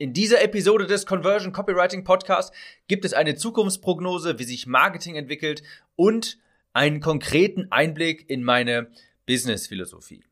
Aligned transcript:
In 0.00 0.12
dieser 0.12 0.40
Episode 0.42 0.86
des 0.86 1.06
Conversion 1.06 1.52
Copywriting 1.52 2.04
Podcast 2.04 2.54
gibt 2.86 3.04
es 3.04 3.14
eine 3.14 3.34
Zukunftsprognose, 3.34 4.38
wie 4.38 4.44
sich 4.44 4.68
Marketing 4.68 5.16
entwickelt 5.16 5.64
und 5.96 6.38
einen 6.72 7.00
konkreten 7.00 7.72
Einblick 7.72 8.30
in 8.30 8.44
meine 8.44 8.92
Business-Philosophie. 9.26 10.22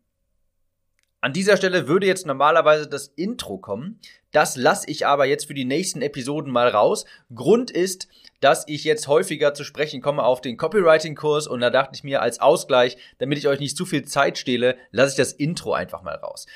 An 1.20 1.32
dieser 1.32 1.56
Stelle 1.56 1.88
würde 1.88 2.06
jetzt 2.06 2.26
normalerweise 2.26 2.88
das 2.88 3.08
Intro 3.08 3.58
kommen. 3.58 3.98
Das 4.30 4.54
lasse 4.54 4.88
ich 4.88 5.04
aber 5.04 5.24
jetzt 5.24 5.46
für 5.46 5.54
die 5.54 5.64
nächsten 5.64 6.00
Episoden 6.00 6.52
mal 6.52 6.68
raus. 6.68 7.04
Grund 7.34 7.72
ist, 7.72 8.06
dass 8.38 8.68
ich 8.68 8.84
jetzt 8.84 9.08
häufiger 9.08 9.52
zu 9.52 9.64
sprechen 9.64 10.00
komme 10.00 10.22
auf 10.22 10.40
den 10.40 10.56
Copywriting-Kurs 10.58 11.48
und 11.48 11.58
da 11.58 11.70
dachte 11.70 11.96
ich 11.96 12.04
mir 12.04 12.22
als 12.22 12.38
Ausgleich, 12.38 12.98
damit 13.18 13.38
ich 13.38 13.48
euch 13.48 13.58
nicht 13.58 13.76
zu 13.76 13.84
viel 13.84 14.04
Zeit 14.04 14.38
stehle, 14.38 14.76
lasse 14.92 15.10
ich 15.10 15.16
das 15.16 15.32
Intro 15.32 15.72
einfach 15.72 16.02
mal 16.02 16.14
raus. 16.14 16.46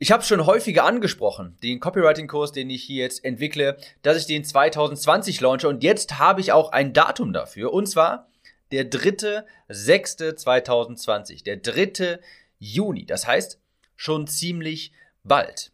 Ich 0.00 0.12
habe 0.12 0.22
schon 0.22 0.46
häufiger 0.46 0.84
angesprochen, 0.84 1.56
den 1.60 1.80
Copywriting-Kurs, 1.80 2.52
den 2.52 2.70
ich 2.70 2.84
hier 2.84 3.02
jetzt 3.02 3.24
entwickle, 3.24 3.76
dass 4.02 4.16
ich 4.16 4.26
den 4.26 4.44
2020 4.44 5.40
launche 5.40 5.66
und 5.66 5.82
jetzt 5.82 6.20
habe 6.20 6.40
ich 6.40 6.52
auch 6.52 6.70
ein 6.70 6.92
Datum 6.92 7.32
dafür 7.32 7.72
und 7.72 7.86
zwar 7.86 8.28
der 8.70 8.88
3.6.2020, 8.88 11.42
der 11.42 11.56
3. 11.56 12.20
Juni. 12.60 13.06
Das 13.06 13.26
heißt 13.26 13.60
schon 13.96 14.28
ziemlich 14.28 14.92
bald. 15.24 15.72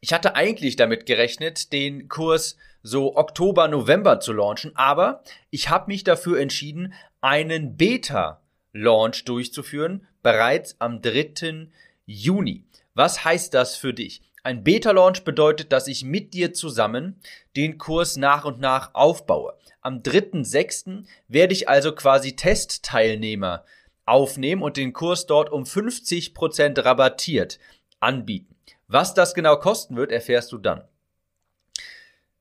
Ich 0.00 0.14
hatte 0.14 0.34
eigentlich 0.34 0.76
damit 0.76 1.04
gerechnet, 1.04 1.74
den 1.74 2.08
Kurs 2.08 2.56
so 2.82 3.14
Oktober, 3.14 3.68
November 3.68 4.20
zu 4.20 4.32
launchen, 4.32 4.74
aber 4.74 5.22
ich 5.50 5.68
habe 5.68 5.88
mich 5.88 6.02
dafür 6.02 6.40
entschieden, 6.40 6.94
einen 7.20 7.76
Beta-Launch 7.76 9.26
durchzuführen, 9.26 10.06
bereits 10.22 10.76
am 10.78 11.02
3. 11.02 11.68
Juni. 12.06 12.64
Was 12.98 13.24
heißt 13.24 13.54
das 13.54 13.76
für 13.76 13.94
dich? 13.94 14.22
Ein 14.42 14.64
Beta-Launch 14.64 15.22
bedeutet, 15.22 15.70
dass 15.70 15.86
ich 15.86 16.02
mit 16.02 16.34
dir 16.34 16.52
zusammen 16.52 17.20
den 17.54 17.78
Kurs 17.78 18.16
nach 18.16 18.44
und 18.44 18.58
nach 18.58 18.92
aufbaue. 18.92 19.56
Am 19.80 20.02
3.6. 20.02 21.04
werde 21.28 21.52
ich 21.52 21.68
also 21.68 21.94
quasi 21.94 22.34
Testteilnehmer 22.34 23.64
aufnehmen 24.04 24.62
und 24.62 24.76
den 24.76 24.92
Kurs 24.92 25.26
dort 25.26 25.48
um 25.48 25.62
50% 25.62 26.84
rabattiert 26.84 27.60
anbieten. 28.00 28.56
Was 28.88 29.14
das 29.14 29.32
genau 29.32 29.58
kosten 29.58 29.94
wird, 29.94 30.10
erfährst 30.10 30.50
du 30.50 30.58
dann. 30.58 30.82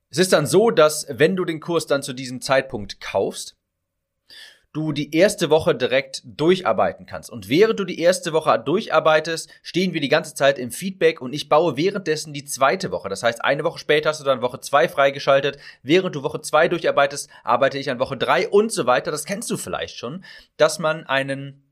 Es 0.10 0.18
ist 0.18 0.34
dann 0.34 0.48
so, 0.48 0.72
dass 0.72 1.06
wenn 1.08 1.36
du 1.36 1.46
den 1.46 1.60
Kurs 1.60 1.86
dann 1.86 2.02
zu 2.02 2.14
diesem 2.14 2.42
Zeitpunkt 2.42 3.00
kaufst, 3.00 3.57
du 4.78 4.92
die 4.92 5.16
erste 5.16 5.50
Woche 5.50 5.74
direkt 5.74 6.22
durcharbeiten 6.24 7.08
kannst. 7.08 7.32
Und 7.32 7.50
während 7.50 7.80
du 7.80 7.84
die 7.84 8.00
erste 8.00 8.32
Woche 8.32 8.60
durcharbeitest, 8.60 9.50
stehen 9.64 9.94
wir 9.94 10.02
die 10.02 10.08
ganze 10.08 10.36
Zeit 10.36 10.60
im 10.60 10.70
Feedback 10.70 11.20
und 11.20 11.34
ich 11.34 11.50
baue 11.50 11.78
währenddessen 11.78 12.32
die 12.32 12.46
zweite 12.46 12.92
Woche. 12.92 13.10
Das 13.10 13.24
heißt, 13.24 13.44
eine 13.44 13.64
Woche 13.64 13.80
später 13.80 14.10
hast 14.10 14.22
du 14.22 14.24
dann 14.24 14.44
Woche 14.44 14.60
zwei 14.60 14.88
freigeschaltet. 14.88 15.58
Während 15.82 16.16
du 16.16 16.22
Woche 16.22 16.42
zwei 16.42 16.68
durcharbeitest, 16.68 17.28
arbeite 17.44 17.80
ich 17.80 17.90
an 17.90 17.98
Woche 17.98 18.18
drei 18.18 18.48
und 18.48 18.72
so 18.72 18.86
weiter. 18.86 19.10
Das 19.10 19.26
kennst 19.26 19.50
du 19.50 19.58
vielleicht 19.58 19.98
schon, 19.98 20.24
dass 20.58 20.78
man 20.78 21.08
einen 21.08 21.64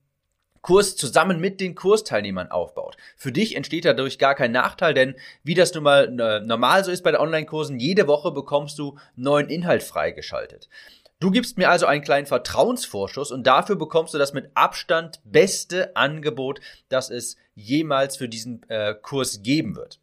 Kurs 0.63 0.95
zusammen 0.95 1.39
mit 1.39 1.61
den 1.61 1.75
Kursteilnehmern 1.75 2.49
aufbaut. 2.49 2.97
Für 3.17 3.31
dich 3.31 3.55
entsteht 3.55 3.85
dadurch 3.85 4.17
gar 4.17 4.33
kein 4.33 4.51
Nachteil, 4.51 4.95
denn 4.95 5.13
wie 5.43 5.53
das 5.53 5.75
nun 5.75 5.83
mal 5.83 6.19
äh, 6.19 6.39
normal 6.39 6.83
so 6.83 6.89
ist 6.89 7.03
bei 7.03 7.11
den 7.11 7.21
Online-Kursen, 7.21 7.79
jede 7.79 8.07
Woche 8.07 8.31
bekommst 8.31 8.79
du 8.79 8.97
neuen 9.15 9.49
Inhalt 9.49 9.83
freigeschaltet. 9.83 10.69
Du 11.25 11.31
gibst 11.31 11.57
mir 11.57 11.71
also 11.71 11.87
einen 11.87 12.03
kleinen 12.03 12.27
Vertrauensvorschuss 12.27 13.31
und 13.31 13.47
dafür 13.47 13.77
bekommst 13.77 14.13
du 14.13 14.19
das 14.19 14.33
mit 14.33 14.51
Abstand 14.53 15.21
beste 15.23 15.95
Angebot, 15.95 16.59
das 16.87 17.09
es 17.09 17.35
jemals 17.55 18.15
für 18.15 18.29
diesen 18.29 18.61
äh, 18.69 18.93
Kurs 18.93 19.41
geben 19.41 19.75
wird. 19.75 19.99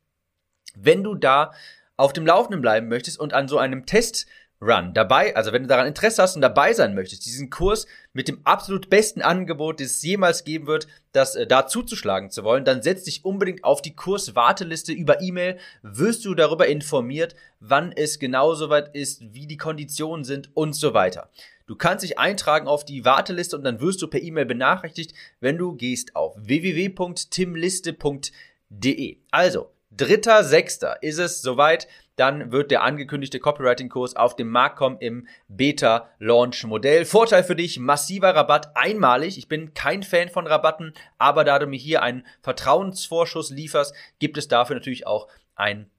Wenn 0.75 1.05
du 1.05 1.15
da 1.15 1.53
auf 1.97 2.13
dem 2.13 2.27
Laufenden 2.27 2.61
bleiben 2.61 2.89
möchtest 2.89 3.21
und 3.21 3.35
an 3.35 3.47
so 3.47 3.59
einem 3.59 3.87
Test 3.87 4.27
Run 4.63 4.95
dabei, 4.95 5.35
also 5.35 5.51
wenn 5.53 5.63
du 5.63 5.69
daran 5.69 5.89
Interesse 5.89 6.23
hast 6.23 6.37
und 6.37 6.43
dabei 6.43 6.73
sein 6.73 6.95
möchtest, 6.95 7.27
diesen 7.27 7.51
Kurs 7.51 7.89
mit 8.13 8.29
dem 8.29 8.39
absolut 8.45 8.89
besten 8.89 9.21
Angebot, 9.21 9.81
das 9.81 9.89
es 9.89 10.03
jemals 10.03 10.45
geben 10.45 10.69
wird, 10.69 10.87
das 11.11 11.35
äh, 11.35 11.49
da 11.49 11.67
zuzuschlagen 11.67 12.31
zu 12.31 12.45
wollen, 12.45 12.65
dann 12.65 12.81
setz 12.81 13.03
dich 13.03 13.25
unbedingt 13.25 13.65
auf 13.65 13.83
die 13.83 13.97
Kurswarteliste 13.97 14.93
über 14.93 15.21
E-Mail, 15.21 15.59
wirst 15.83 16.25
du 16.25 16.37
darüber 16.37 16.69
informiert, 16.69 17.35
wann 17.59 17.91
es 17.91 18.21
genau 18.21 18.55
soweit 18.55 18.95
ist, 18.95 19.35
wie 19.35 19.49
die 19.49 19.57
Konditionen 19.57 20.25
sind 20.25 20.51
und 20.55 20.75
so 20.75 20.95
weiter. 20.95 21.29
Du 21.67 21.75
kannst 21.75 22.05
dich 22.05 22.21
eintragen 22.21 22.69
auf 22.69 22.85
die 22.85 23.05
Warteliste 23.05 23.57
und 23.57 23.65
dann 23.65 23.81
wirst 23.81 24.01
du 24.01 24.07
per 24.07 24.23
E-Mail 24.23 24.47
benachrichtigt, 24.47 25.13
wenn 25.41 25.59
du 25.59 25.75
gehst 25.75 26.15
auf 26.15 26.37
www.timliste.de. 26.39 29.17
Also, 29.33 29.73
dritter 29.91 30.45
Sechster 30.45 31.03
ist 31.03 31.19
es 31.19 31.43
soweit 31.43 31.89
dann 32.17 32.53
wird 32.53 32.71
der 32.71 32.83
angekündigte 32.83 33.41
Copywriting-Kurs 33.41 34.17
auf 34.17 34.37
den 34.37 34.49
Markt 34.49 34.77
kommen 34.77 34.99
im 34.99 35.27
Beta-Launch-Modell. 35.49 37.05
Vorteil 37.05 37.45
für 37.45 37.57
dich, 37.57 37.79
massiver 37.79 38.35
Rabatt 38.35 38.77
einmalig. 38.77 39.39
Ich 39.39 39.49
bin 39.49 39.75
kein 39.75 40.03
Fan 40.03 40.29
von 40.29 40.47
Rabatten, 40.47 40.95
aber 41.19 41.45
da 41.45 41.59
du 41.59 41.67
mir 41.67 41.79
hier 41.79 42.03
einen 42.03 42.27
Vertrauensvorschuss 42.43 43.51
lieferst, 43.51 43.95
gibt 44.19 44.37
es 44.37 44.49
dafür 44.49 44.77
natürlich 44.77 45.07
auch 45.07 45.29
einen 45.55 45.91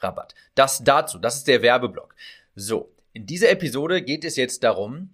Rabatt. 0.00 0.34
Das 0.54 0.84
dazu, 0.84 1.18
das 1.18 1.36
ist 1.36 1.48
der 1.48 1.62
Werbeblock. 1.62 2.14
So, 2.54 2.90
in 3.12 3.26
dieser 3.26 3.50
Episode 3.50 4.02
geht 4.02 4.24
es 4.24 4.36
jetzt 4.36 4.62
darum, 4.62 5.10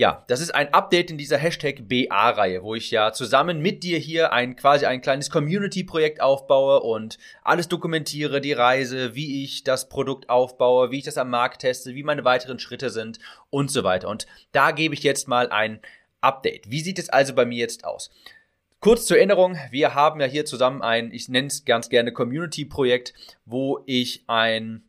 ja, 0.00 0.24
das 0.28 0.40
ist 0.40 0.54
ein 0.54 0.72
Update 0.72 1.10
in 1.10 1.18
dieser 1.18 1.36
Hashtag 1.36 1.86
BA-Reihe, 1.86 2.62
wo 2.62 2.74
ich 2.74 2.90
ja 2.90 3.12
zusammen 3.12 3.60
mit 3.60 3.82
dir 3.82 3.98
hier 3.98 4.32
ein 4.32 4.56
quasi 4.56 4.86
ein 4.86 5.02
kleines 5.02 5.28
Community-Projekt 5.28 6.22
aufbaue 6.22 6.80
und 6.80 7.18
alles 7.44 7.68
dokumentiere, 7.68 8.40
die 8.40 8.54
Reise, 8.54 9.14
wie 9.14 9.44
ich 9.44 9.62
das 9.62 9.90
Produkt 9.90 10.30
aufbaue, 10.30 10.90
wie 10.90 11.00
ich 11.00 11.04
das 11.04 11.18
am 11.18 11.28
Markt 11.28 11.60
teste, 11.60 11.94
wie 11.94 12.02
meine 12.02 12.24
weiteren 12.24 12.58
Schritte 12.58 12.88
sind 12.88 13.18
und 13.50 13.70
so 13.70 13.84
weiter. 13.84 14.08
Und 14.08 14.26
da 14.52 14.70
gebe 14.70 14.94
ich 14.94 15.02
jetzt 15.02 15.28
mal 15.28 15.50
ein 15.50 15.80
Update. 16.22 16.70
Wie 16.70 16.80
sieht 16.80 16.98
es 16.98 17.10
also 17.10 17.34
bei 17.34 17.44
mir 17.44 17.58
jetzt 17.58 17.84
aus? 17.84 18.10
Kurz 18.80 19.04
zur 19.04 19.18
Erinnerung, 19.18 19.58
wir 19.70 19.94
haben 19.94 20.18
ja 20.18 20.26
hier 20.26 20.46
zusammen 20.46 20.80
ein, 20.80 21.12
ich 21.12 21.28
nenne 21.28 21.48
es 21.48 21.66
ganz 21.66 21.90
gerne 21.90 22.14
Community-Projekt, 22.14 23.12
wo 23.44 23.82
ich 23.84 24.24
ein 24.28 24.82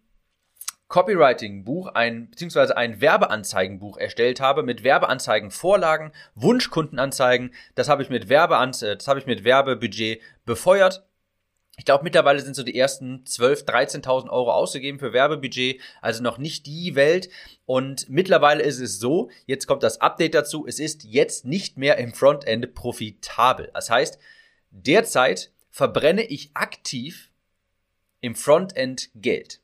Copywriting-Buch, 0.91 1.87
ein 1.87 2.29
beziehungsweise 2.29 2.75
ein 2.75 2.99
Werbeanzeigenbuch 2.99 3.97
erstellt 3.97 4.41
habe 4.41 4.61
mit 4.61 4.83
Werbeanzeigenvorlagen, 4.83 6.11
Wunschkundenanzeigen. 6.35 7.53
Das 7.75 7.87
habe 7.87 8.03
ich 8.03 8.09
mit 8.09 8.27
Werbeanz 8.27 8.81
äh, 8.81 8.97
das 8.97 9.07
habe 9.07 9.19
ich 9.19 9.25
mit 9.25 9.45
Werbebudget 9.45 10.21
befeuert. 10.45 11.07
Ich 11.77 11.85
glaube, 11.85 12.03
mittlerweile 12.03 12.41
sind 12.41 12.55
so 12.55 12.63
die 12.63 12.77
ersten 12.77 13.23
12.000, 13.23 14.03
13.000 14.03 14.29
Euro 14.29 14.51
ausgegeben 14.51 14.99
für 14.99 15.13
Werbebudget, 15.13 15.79
also 16.01 16.21
noch 16.21 16.37
nicht 16.37 16.65
die 16.65 16.93
Welt. 16.95 17.29
Und 17.65 18.09
mittlerweile 18.09 18.61
ist 18.61 18.81
es 18.81 18.99
so, 18.99 19.29
jetzt 19.45 19.67
kommt 19.67 19.83
das 19.83 20.01
Update 20.01 20.35
dazu, 20.35 20.67
es 20.67 20.77
ist 20.77 21.05
jetzt 21.05 21.45
nicht 21.45 21.77
mehr 21.77 21.97
im 21.97 22.13
Frontend 22.13 22.75
profitabel. 22.75 23.71
Das 23.73 23.89
heißt, 23.89 24.19
derzeit 24.71 25.51
verbrenne 25.69 26.23
ich 26.23 26.51
aktiv 26.53 27.31
im 28.19 28.35
Frontend 28.35 29.09
Geld. 29.15 29.61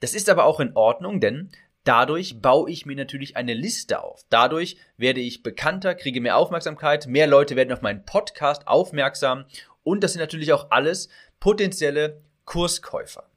Das 0.00 0.14
ist 0.14 0.28
aber 0.28 0.44
auch 0.44 0.60
in 0.60 0.74
Ordnung, 0.74 1.20
denn 1.20 1.50
dadurch 1.84 2.40
baue 2.40 2.70
ich 2.70 2.86
mir 2.86 2.96
natürlich 2.96 3.36
eine 3.36 3.54
Liste 3.54 4.02
auf. 4.02 4.24
Dadurch 4.28 4.76
werde 4.96 5.20
ich 5.20 5.42
bekannter, 5.42 5.94
kriege 5.94 6.20
mehr 6.20 6.36
Aufmerksamkeit, 6.36 7.06
mehr 7.06 7.26
Leute 7.26 7.56
werden 7.56 7.72
auf 7.72 7.82
meinen 7.82 8.04
Podcast 8.04 8.66
aufmerksam 8.66 9.44
und 9.82 10.02
das 10.02 10.12
sind 10.12 10.20
natürlich 10.20 10.52
auch 10.52 10.70
alles 10.70 11.08
potenzielle 11.38 12.20
Kurskäufer. 12.44 13.30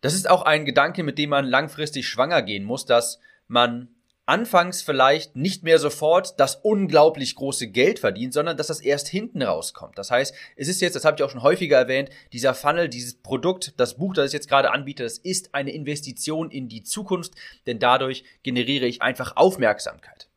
Das 0.00 0.14
ist 0.14 0.28
auch 0.28 0.42
ein 0.42 0.64
Gedanke, 0.64 1.02
mit 1.02 1.18
dem 1.18 1.30
man 1.30 1.46
langfristig 1.46 2.06
schwanger 2.08 2.42
gehen 2.42 2.64
muss, 2.64 2.86
dass 2.86 3.18
man 3.48 3.88
anfangs 4.26 4.82
vielleicht 4.82 5.36
nicht 5.36 5.62
mehr 5.62 5.78
sofort 5.78 6.38
das 6.38 6.56
unglaublich 6.56 7.36
große 7.36 7.68
Geld 7.68 8.00
verdient, 8.00 8.34
sondern 8.34 8.56
dass 8.56 8.66
das 8.66 8.80
erst 8.80 9.08
hinten 9.08 9.42
rauskommt. 9.42 9.96
Das 9.96 10.10
heißt, 10.10 10.34
es 10.56 10.68
ist 10.68 10.80
jetzt, 10.80 10.96
das 10.96 11.04
habe 11.04 11.16
ich 11.16 11.22
auch 11.22 11.30
schon 11.30 11.42
häufiger 11.42 11.78
erwähnt, 11.78 12.10
dieser 12.32 12.52
Funnel, 12.52 12.88
dieses 12.88 13.14
Produkt, 13.14 13.74
das 13.78 13.96
Buch, 13.96 14.14
das 14.14 14.26
ich 14.26 14.32
jetzt 14.32 14.48
gerade 14.48 14.72
anbiete, 14.72 15.04
das 15.04 15.18
ist 15.18 15.54
eine 15.54 15.70
Investition 15.70 16.50
in 16.50 16.68
die 16.68 16.82
Zukunft, 16.82 17.34
denn 17.66 17.78
dadurch 17.78 18.24
generiere 18.42 18.86
ich 18.86 19.00
einfach 19.00 19.36
Aufmerksamkeit. 19.36 20.28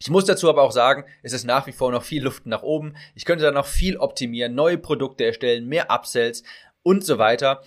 Ich 0.00 0.10
muss 0.10 0.24
dazu 0.24 0.48
aber 0.48 0.62
auch 0.62 0.72
sagen, 0.72 1.04
es 1.22 1.32
ist 1.32 1.44
nach 1.44 1.68
wie 1.68 1.72
vor 1.72 1.92
noch 1.92 2.02
viel 2.02 2.24
Luft 2.24 2.46
nach 2.46 2.64
oben. 2.64 2.96
Ich 3.14 3.24
könnte 3.24 3.44
da 3.44 3.52
noch 3.52 3.66
viel 3.66 3.98
optimieren, 3.98 4.54
neue 4.54 4.78
Produkte 4.78 5.24
erstellen, 5.24 5.68
mehr 5.68 5.92
Upsells 5.92 6.42
und 6.82 7.04
so 7.04 7.18
weiter. 7.18 7.62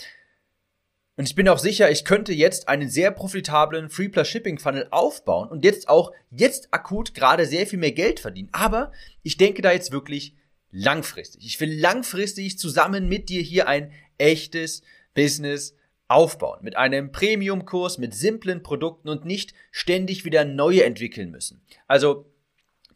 Und 1.17 1.29
ich 1.29 1.35
bin 1.35 1.47
auch 1.47 1.59
sicher, 1.59 1.89
ich 1.89 2.03
könnte 2.03 2.33
jetzt 2.33 2.67
einen 2.67 2.89
sehr 2.89 3.09
profitablen 3.09 3.89
Free 3.89 4.09
Plus 4.09 4.27
Shipping 4.27 4.59
Funnel 4.59 4.87
aufbauen 4.91 5.47
und 5.49 5.63
jetzt 5.63 5.87
auch 5.87 6.11
jetzt 6.29 6.67
akut 6.71 7.13
gerade 7.13 7.45
sehr 7.45 7.65
viel 7.67 7.79
mehr 7.79 7.93
Geld 7.93 8.19
verdienen. 8.19 8.49
Aber 8.51 8.91
ich 9.23 9.37
denke 9.37 9.61
da 9.61 9.71
jetzt 9.71 9.93
wirklich 9.93 10.35
langfristig. 10.71 11.45
Ich 11.45 11.59
will 11.61 11.73
langfristig 11.79 12.59
zusammen 12.59 13.07
mit 13.07 13.29
dir 13.29 13.41
hier 13.41 13.69
ein 13.69 13.93
echtes 14.17 14.81
Business 15.13 15.77
aufbauen. 16.09 16.59
Mit 16.61 16.75
einem 16.75 17.13
Premium-Kurs, 17.13 17.97
mit 17.97 18.13
simplen 18.13 18.61
Produkten 18.61 19.07
und 19.07 19.23
nicht 19.23 19.53
ständig 19.71 20.25
wieder 20.25 20.43
neue 20.43 20.83
entwickeln 20.83 21.31
müssen. 21.31 21.61
Also 21.87 22.25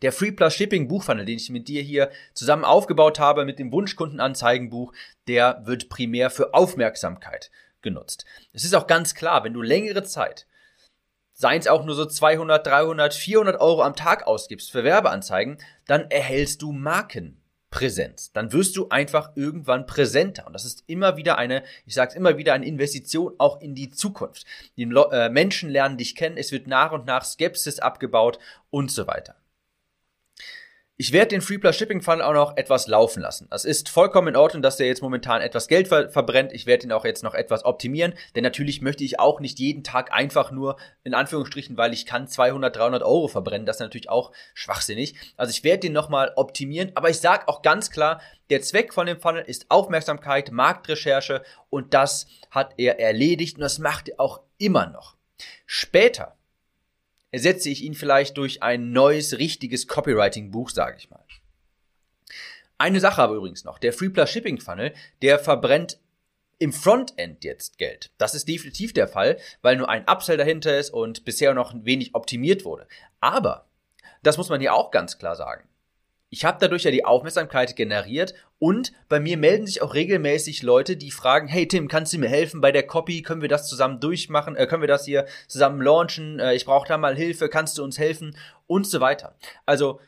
Der 0.01 0.11
Free 0.13 0.31
Plus 0.31 0.53
Shipping 0.53 0.87
Buchfunnel, 0.87 1.25
den 1.25 1.37
ich 1.37 1.49
mit 1.49 1.67
dir 1.67 1.81
hier 1.81 2.09
zusammen 2.33 2.63
aufgebaut 2.63 3.19
habe 3.19 3.43
mit 3.45 3.59
dem 3.59 3.71
Wunschkundenanzeigenbuch, 3.71 4.93
der 5.27 5.61
wird 5.65 5.89
primär 5.89 6.29
für 6.29 6.53
Aufmerksamkeit 6.53 7.51
genutzt. 7.81 8.25
Es 8.53 8.63
ist 8.63 8.75
auch 8.75 8.87
ganz 8.87 9.15
klar, 9.15 9.43
wenn 9.43 9.53
du 9.53 9.61
längere 9.61 10.03
Zeit, 10.03 10.47
seien 11.33 11.59
es 11.59 11.67
auch 11.67 11.85
nur 11.85 11.95
so 11.95 12.05
200, 12.05 12.67
300, 12.67 13.13
400 13.13 13.61
Euro 13.61 13.81
am 13.81 13.95
Tag 13.95 14.27
ausgibst 14.27 14.71
für 14.71 14.83
Werbeanzeigen, 14.83 15.57
dann 15.87 16.11
erhältst 16.11 16.61
du 16.61 16.73
Markenpräsenz. 16.73 18.33
Dann 18.33 18.51
wirst 18.51 18.75
du 18.75 18.89
einfach 18.89 19.31
irgendwann 19.35 19.85
präsenter. 19.85 20.45
Und 20.47 20.53
das 20.53 20.65
ist 20.65 20.83
immer 20.87 21.15
wieder 21.15 21.37
eine, 21.37 21.63
ich 21.85 21.93
sage 21.93 22.09
es 22.09 22.15
immer 22.15 22.37
wieder, 22.37 22.53
eine 22.53 22.65
Investition 22.65 23.35
auch 23.37 23.61
in 23.61 23.73
die 23.73 23.89
Zukunft. 23.89 24.45
Die 24.75 24.83
äh, 24.83 25.29
Menschen 25.29 25.69
lernen 25.69 25.97
dich 25.97 26.15
kennen, 26.15 26.35
es 26.35 26.51
wird 26.51 26.67
nach 26.67 26.91
und 26.91 27.05
nach 27.05 27.23
Skepsis 27.23 27.79
abgebaut 27.79 28.37
und 28.69 28.91
so 28.91 29.07
weiter. 29.07 29.35
Ich 31.01 31.13
werde 31.13 31.29
den 31.29 31.39
Free 31.39 31.57
Plus 31.57 31.77
Shipping 31.77 32.01
Funnel 32.01 32.23
auch 32.23 32.33
noch 32.33 32.57
etwas 32.57 32.87
laufen 32.87 33.21
lassen. 33.21 33.47
Das 33.49 33.63
ist 33.63 33.87
vollkommen 33.87 34.27
in 34.27 34.35
Ordnung, 34.35 34.61
dass 34.61 34.75
der 34.75 34.87
jetzt 34.87 35.01
momentan 35.01 35.41
etwas 35.41 35.69
Geld 35.69 35.87
ver 35.87 36.09
verbrennt. 36.09 36.51
Ich 36.51 36.65
werde 36.65 36.83
ihn 36.83 36.91
auch 36.91 37.05
jetzt 37.05 37.23
noch 37.23 37.35
etwas 37.35 37.63
optimieren, 37.63 38.13
denn 38.35 38.43
natürlich 38.43 38.81
möchte 38.81 39.05
ich 39.05 39.17
auch 39.17 39.39
nicht 39.39 39.59
jeden 39.59 39.85
Tag 39.85 40.11
einfach 40.11 40.51
nur, 40.51 40.75
in 41.05 41.13
Anführungsstrichen, 41.13 41.77
weil 41.77 41.93
ich 41.93 42.05
kann 42.05 42.27
200, 42.27 42.75
300 42.75 43.03
Euro 43.03 43.29
verbrennen. 43.29 43.65
Das 43.65 43.77
ist 43.77 43.79
natürlich 43.79 44.09
auch 44.09 44.33
schwachsinnig. 44.53 45.15
Also 45.37 45.51
ich 45.51 45.63
werde 45.63 45.79
den 45.79 45.93
nochmal 45.93 46.33
optimieren, 46.35 46.91
aber 46.95 47.09
ich 47.09 47.21
sage 47.21 47.47
auch 47.47 47.61
ganz 47.61 47.91
klar, 47.91 48.19
der 48.49 48.61
Zweck 48.61 48.93
von 48.93 49.07
dem 49.07 49.21
Funnel 49.21 49.45
ist 49.47 49.67
Aufmerksamkeit, 49.69 50.51
Marktrecherche 50.51 51.43
und 51.69 51.93
das 51.93 52.27
hat 52.51 52.73
er 52.75 52.99
erledigt 52.99 53.55
und 53.55 53.61
das 53.61 53.79
macht 53.79 54.09
er 54.09 54.19
auch 54.19 54.41
immer 54.57 54.87
noch. 54.87 55.15
Später 55.65 56.35
ersetze 57.31 57.69
ich 57.69 57.83
ihn 57.83 57.93
vielleicht 57.93 58.37
durch 58.37 58.63
ein 58.63 58.91
neues, 58.91 59.37
richtiges 59.37 59.87
Copywriting-Buch, 59.87 60.69
sage 60.69 60.97
ich 60.97 61.09
mal. 61.09 61.23
Eine 62.77 62.99
Sache 62.99 63.21
aber 63.21 63.35
übrigens 63.35 63.65
noch, 63.65 63.77
der 63.77 63.93
Free 63.93 64.09
Plus 64.09 64.29
Shipping 64.29 64.59
Funnel, 64.59 64.93
der 65.21 65.37
verbrennt 65.37 65.99
im 66.59 66.73
Frontend 66.73 67.43
jetzt 67.43 67.77
Geld. 67.77 68.11
Das 68.17 68.35
ist 68.35 68.47
definitiv 68.47 68.93
der 68.93 69.07
Fall, 69.07 69.37
weil 69.61 69.77
nur 69.77 69.89
ein 69.89 70.05
Upsell 70.07 70.37
dahinter 70.37 70.77
ist 70.77 70.89
und 70.89 71.25
bisher 71.25 71.53
noch 71.53 71.73
wenig 71.83 72.15
optimiert 72.15 72.65
wurde. 72.65 72.87
Aber, 73.19 73.69
das 74.23 74.37
muss 74.37 74.49
man 74.49 74.59
hier 74.59 74.73
auch 74.73 74.91
ganz 74.91 75.17
klar 75.17 75.35
sagen, 75.35 75.67
ich 76.29 76.45
habe 76.45 76.57
dadurch 76.59 76.83
ja 76.83 76.91
die 76.91 77.05
Aufmerksamkeit 77.05 77.75
generiert 77.75 78.33
und 78.59 78.91
bei 79.07 79.19
mir 79.19 79.37
melden 79.37 79.65
sich 79.65 79.81
auch 79.81 79.93
regelmäßig 79.95 80.61
Leute, 80.61 80.95
die 80.95 81.11
fragen, 81.11 81.47
hey 81.47 81.67
Tim, 81.67 81.87
kannst 81.87 82.13
du 82.13 82.19
mir 82.19 82.29
helfen 82.29 82.61
bei 82.61 82.71
der 82.71 82.85
Copy? 82.85 83.21
Können 83.23 83.41
wir 83.41 83.49
das 83.49 83.67
zusammen 83.67 83.99
durchmachen? 83.99 84.55
Äh, 84.55 84.67
können 84.67 84.83
wir 84.83 84.87
das 84.87 85.05
hier 85.05 85.25
zusammen 85.47 85.81
launchen? 85.81 86.39
Äh, 86.39 86.53
ich 86.53 86.65
brauche 86.65 86.87
da 86.87 86.97
mal 86.97 87.15
Hilfe, 87.15 87.49
kannst 87.49 87.77
du 87.77 87.83
uns 87.83 87.97
helfen? 87.97 88.35
Und 88.67 88.85
so 88.85 88.99
weiter. 88.99 89.35
Also 89.65 89.99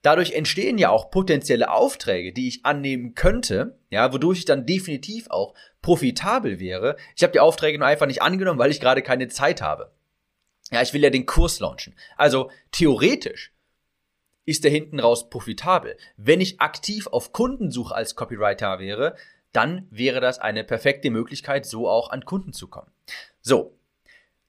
dadurch 0.00 0.32
entstehen 0.32 0.78
ja 0.78 0.88
auch 0.88 1.10
potenzielle 1.10 1.70
Aufträge, 1.70 2.32
die 2.32 2.48
ich 2.48 2.64
annehmen 2.64 3.14
könnte, 3.14 3.78
ja, 3.90 4.12
wodurch 4.12 4.40
ich 4.40 4.44
dann 4.46 4.66
definitiv 4.66 5.26
auch 5.28 5.54
profitabel 5.82 6.58
wäre. 6.58 6.96
Ich 7.16 7.22
habe 7.22 7.32
die 7.32 7.40
Aufträge 7.40 7.78
nur 7.78 7.88
einfach 7.88 8.06
nicht 8.06 8.22
angenommen, 8.22 8.58
weil 8.58 8.70
ich 8.70 8.80
gerade 8.80 9.02
keine 9.02 9.28
Zeit 9.28 9.60
habe. 9.60 9.92
Ja, 10.70 10.80
ich 10.80 10.94
will 10.94 11.02
ja 11.02 11.10
den 11.10 11.26
Kurs 11.26 11.60
launchen. 11.60 11.94
Also 12.16 12.50
theoretisch 12.72 13.53
ist 14.44 14.64
er 14.64 14.70
hinten 14.70 15.00
raus 15.00 15.30
profitabel. 15.30 15.96
Wenn 16.16 16.40
ich 16.40 16.60
aktiv 16.60 17.06
auf 17.06 17.32
Kundensuche 17.32 17.94
als 17.94 18.14
Copywriter 18.14 18.78
wäre, 18.78 19.16
dann 19.52 19.86
wäre 19.90 20.20
das 20.20 20.38
eine 20.38 20.64
perfekte 20.64 21.10
Möglichkeit, 21.10 21.64
so 21.64 21.88
auch 21.88 22.10
an 22.10 22.24
Kunden 22.24 22.52
zu 22.52 22.68
kommen. 22.68 22.90
So. 23.40 23.78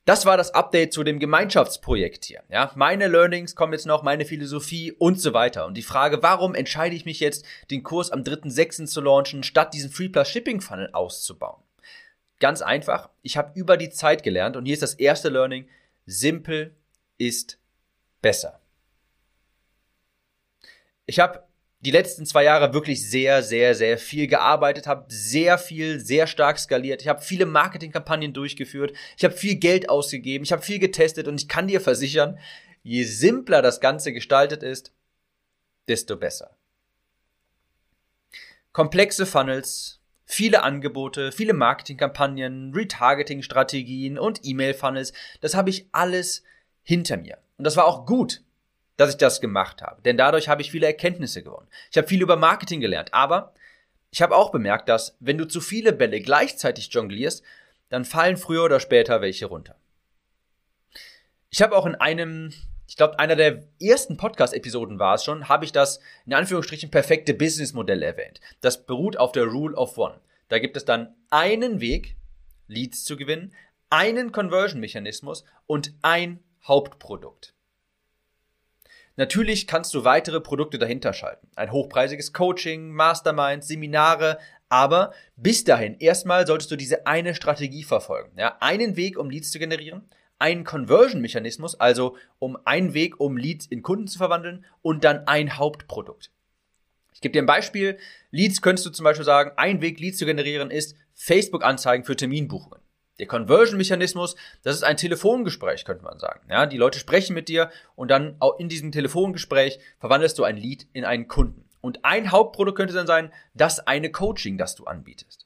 Das 0.05 0.27
war 0.27 0.37
das 0.37 0.53
Update 0.53 0.93
zu 0.93 1.03
dem 1.03 1.17
Gemeinschaftsprojekt 1.17 2.25
hier. 2.25 2.43
Ja, 2.49 2.71
meine 2.75 3.07
Learnings 3.07 3.55
kommen 3.55 3.73
jetzt 3.73 3.87
noch, 3.87 4.03
meine 4.03 4.25
Philosophie 4.25 4.91
und 4.91 5.19
so 5.19 5.33
weiter. 5.33 5.65
Und 5.65 5.73
die 5.75 5.81
Frage, 5.81 6.21
warum 6.21 6.53
entscheide 6.53 6.95
ich 6.95 7.05
mich 7.05 7.19
jetzt, 7.19 7.43
den 7.71 7.81
Kurs 7.81 8.11
am 8.11 8.21
3.6. 8.21 8.85
zu 8.85 9.01
launchen, 9.01 9.41
statt 9.41 9.73
diesen 9.73 9.89
Free 9.89 10.09
Plus 10.09 10.29
Shipping 10.29 10.61
Funnel 10.61 10.91
auszubauen? 10.93 11.63
Ganz 12.39 12.61
einfach, 12.61 13.09
ich 13.23 13.35
habe 13.35 13.57
über 13.59 13.77
die 13.77 13.89
Zeit 13.89 14.21
gelernt 14.21 14.57
und 14.57 14.65
hier 14.65 14.73
ist 14.73 14.83
das 14.83 14.93
erste 14.93 15.29
Learning, 15.29 15.67
simpel 16.05 16.75
ist 17.17 17.57
besser. 18.21 18.61
Ich 21.05 21.19
habe 21.19 21.43
die 21.81 21.91
letzten 21.91 22.25
zwei 22.25 22.43
Jahre 22.43 22.73
wirklich 22.73 23.07
sehr, 23.07 23.43
sehr, 23.43 23.75
sehr 23.75 23.99
viel 23.99 24.27
gearbeitet, 24.27 24.87
habe 24.87 25.05
sehr 25.07 25.59
viel, 25.59 25.99
sehr 25.99 26.25
stark 26.25 26.57
skaliert. 26.57 27.01
Ich 27.01 27.07
habe 27.07 27.21
viele 27.21 27.45
Marketingkampagnen 27.45 28.33
durchgeführt. 28.33 28.93
Ich 29.17 29.23
habe 29.23 29.35
viel 29.35 29.55
Geld 29.55 29.89
ausgegeben. 29.89 30.43
Ich 30.43 30.51
habe 30.51 30.63
viel 30.63 30.79
getestet 30.79 31.27
und 31.27 31.39
ich 31.39 31.47
kann 31.47 31.67
dir 31.67 31.81
versichern, 31.81 32.39
je 32.81 33.03
simpler 33.03 33.61
das 33.61 33.81
Ganze 33.81 34.13
gestaltet 34.13 34.63
ist, 34.63 34.93
desto 35.87 36.17
besser. 36.17 36.57
Komplexe 38.71 39.25
Funnels, 39.25 39.99
viele 40.25 40.63
Angebote, 40.63 41.31
viele 41.31 41.53
Marketingkampagnen, 41.53 42.73
Retargeting-Strategien 42.73 44.17
und 44.17 44.39
E-Mail-Funnels, 44.43 45.13
das 45.41 45.53
habe 45.53 45.69
ich 45.69 45.87
alles 45.91 46.43
hinter 46.83 47.17
mir. 47.17 47.37
Und 47.57 47.65
das 47.65 47.77
war 47.77 47.85
auch 47.85 48.05
gut 48.05 48.44
dass 48.97 49.09
ich 49.11 49.17
das 49.17 49.41
gemacht 49.41 49.81
habe. 49.81 50.01
Denn 50.01 50.17
dadurch 50.17 50.47
habe 50.47 50.61
ich 50.61 50.71
viele 50.71 50.87
Erkenntnisse 50.87 51.43
gewonnen. 51.43 51.67
Ich 51.91 51.97
habe 51.97 52.07
viel 52.07 52.21
über 52.21 52.35
Marketing 52.35 52.79
gelernt. 52.79 53.13
Aber 53.13 53.53
ich 54.11 54.21
habe 54.21 54.35
auch 54.35 54.51
bemerkt, 54.51 54.87
dass 54.87 55.17
wenn 55.19 55.37
du 55.37 55.45
zu 55.45 55.59
viele 55.59 55.91
Bälle 55.91 56.21
gleichzeitig 56.21 56.87
jonglierst, 56.91 57.43
dann 57.89 58.05
fallen 58.05 58.37
früher 58.37 58.63
oder 58.63 58.79
später 58.79 59.21
welche 59.21 59.47
runter. 59.47 59.75
Ich 61.49 61.61
habe 61.61 61.75
auch 61.75 61.85
in 61.85 61.95
einem, 61.95 62.53
ich 62.87 62.97
glaube, 62.97 63.19
einer 63.19 63.35
der 63.35 63.63
ersten 63.81 64.17
Podcast-Episoden 64.17 64.99
war 64.99 65.15
es 65.15 65.23
schon, 65.23 65.49
habe 65.49 65.65
ich 65.65 65.71
das 65.71 65.99
in 66.25 66.33
Anführungsstrichen 66.33 66.91
perfekte 66.91 67.33
Businessmodell 67.33 68.03
erwähnt. 68.03 68.39
Das 68.61 68.85
beruht 68.85 69.17
auf 69.17 69.31
der 69.31 69.45
Rule 69.45 69.75
of 69.75 69.97
One. 69.97 70.19
Da 70.49 70.59
gibt 70.59 70.77
es 70.77 70.85
dann 70.85 71.15
einen 71.29 71.81
Weg, 71.81 72.15
Leads 72.67 73.03
zu 73.03 73.17
gewinnen, 73.17 73.53
einen 73.89 74.31
Conversion-Mechanismus 74.31 75.43
und 75.67 75.93
ein 76.01 76.39
Hauptprodukt. 76.63 77.54
Natürlich 79.17 79.65
kannst 79.65 79.93
du 79.93 80.03
weitere 80.03 80.41
Produkte 80.41 80.77
dahinter 80.77 81.13
schalten. 81.13 81.47
Ein 81.55 81.71
hochpreisiges 81.71 82.33
Coaching, 82.33 82.91
Masterminds, 82.91 83.67
Seminare, 83.67 84.39
aber 84.67 85.13
bis 85.37 85.63
dahin 85.63 85.95
erstmal 85.99 86.45
solltest 86.45 86.71
du 86.71 86.75
diese 86.75 87.07
eine 87.07 87.33
Strategie 87.33 87.83
verfolgen. 87.83 88.37
Ja, 88.37 88.57
einen 88.59 88.97
Weg, 88.97 89.17
um 89.17 89.29
Leads 89.29 89.51
zu 89.51 89.59
generieren, 89.59 90.09
einen 90.37 90.65
Conversion-Mechanismus, 90.65 91.79
also 91.79 92.17
um 92.39 92.57
einen 92.65 92.93
Weg, 92.93 93.19
um 93.19 93.37
Leads 93.37 93.67
in 93.67 93.83
Kunden 93.83 94.07
zu 94.07 94.17
verwandeln 94.17 94.65
und 94.81 95.03
dann 95.03 95.27
ein 95.27 95.57
Hauptprodukt. 95.57 96.31
Ich 97.13 97.21
gebe 97.21 97.31
dir 97.31 97.41
ein 97.41 97.45
Beispiel. 97.45 97.97
Leads 98.31 98.61
könntest 98.61 98.85
du 98.85 98.89
zum 98.89 99.05
Beispiel 99.05 99.25
sagen, 99.25 99.51
ein 99.55 99.81
Weg, 99.81 99.99
Leads 100.01 100.17
zu 100.17 100.25
generieren, 100.25 100.71
ist 100.71 100.95
Facebook-Anzeigen 101.13 102.03
für 102.03 102.17
Terminbuchungen. 102.17 102.81
Der 103.19 103.27
Conversion-Mechanismus, 103.27 104.35
das 104.63 104.75
ist 104.75 104.83
ein 104.83 104.97
Telefongespräch, 104.97 105.85
könnte 105.85 106.03
man 106.03 106.19
sagen. 106.19 106.41
Ja, 106.49 106.65
die 106.65 106.77
Leute 106.77 106.99
sprechen 106.99 107.33
mit 107.33 107.47
dir 107.47 107.71
und 107.95 108.11
dann 108.11 108.35
auch 108.39 108.59
in 108.59 108.67
diesem 108.67 108.91
Telefongespräch 108.91 109.79
verwandelst 109.99 110.37
du 110.37 110.43
ein 110.43 110.57
Lead 110.57 110.87
in 110.91 111.05
einen 111.05 111.27
Kunden. 111.27 111.65
Und 111.79 112.03
ein 112.03 112.31
Hauptprodukt 112.31 112.77
könnte 112.77 112.93
dann 112.93 113.07
sein, 113.07 113.31
das 113.53 113.79
eine 113.79 114.11
Coaching, 114.11 114.57
das 114.57 114.75
du 114.75 114.85
anbietest. 114.85 115.45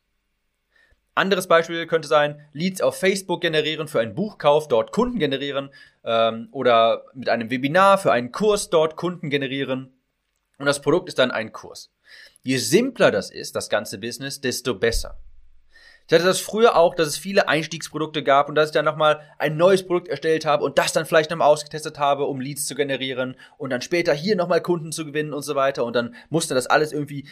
Anderes 1.14 1.48
Beispiel 1.48 1.86
könnte 1.86 2.08
sein, 2.08 2.40
Leads 2.54 2.82
auf 2.82 2.98
Facebook 2.98 3.42
generieren 3.42 3.90
für 3.90 4.00
einen 4.00 4.16
Buchkauf, 4.16 4.70
dort 4.70 4.94
Kunden 4.94 5.20
generieren 5.20 5.70
ähm, 6.06 6.48
oder 6.52 7.04
mit 7.14 7.28
einem 7.28 7.50
Webinar 7.50 7.98
für 7.98 8.14
einen 8.14 8.32
Kurs 8.32 8.70
dort 8.70 8.96
Kunden 8.96 9.30
generieren. 9.30 9.92
Und 10.58 10.66
das 10.66 10.82
Produkt 10.82 11.10
ist 11.10 11.20
dann 11.20 11.32
ein 11.32 11.52
Kurs. 11.52 11.92
Je 12.42 12.58
simpler 12.58 13.12
das 13.12 13.32
ist, 13.32 13.56
das 13.56 13.70
ganze 13.70 13.98
Business, 13.98 14.40
desto 14.40 14.76
besser. 14.76 15.20
Ich 16.10 16.16
hatte 16.16 16.26
das 16.26 16.40
früher 16.40 16.76
auch, 16.76 16.96
dass 16.96 17.08
es 17.08 17.20
viele 17.20 17.48
Einstiegsprodukte 17.48 18.24
gab 18.24 18.50
und 18.50 18.56
dass 18.56 18.70
ich 18.70 18.74
dann 18.74 18.84
nochmal 18.84 19.22
ein 19.38 19.58
neues 19.58 19.86
Produkt 19.86 20.08
erstellt 20.08 20.44
habe 20.44 20.64
und 20.64 20.80
das 20.80 20.92
dann 20.92 21.06
vielleicht 21.06 21.30
nochmal 21.30 21.50
ausgetestet 21.50 22.00
habe, 22.00 22.26
um 22.26 22.42
Leads 22.42 22.66
zu 22.66 22.74
generieren 22.74 23.36
und 23.60 23.70
dann 23.70 23.84
später 23.84 24.12
hier 24.16 24.36
nochmal 24.36 24.60
Kunden 24.64 24.92
zu 24.92 25.06
gewinnen 25.06 25.34
und 25.34 25.44
so 25.44 25.54
weiter 25.54 25.86
und 25.86 25.96
dann 25.96 26.16
musste 26.30 26.56
das 26.56 26.66
alles 26.66 26.94
irgendwie 26.94 27.28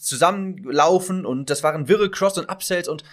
zusammenlaufen 0.00 1.26
und 1.26 1.50
das 1.50 1.62
waren 1.62 1.88
wirre 1.88 2.10
Cross- 2.10 2.38
und 2.38 2.48
Upsells 2.48 2.88
und 2.88 3.04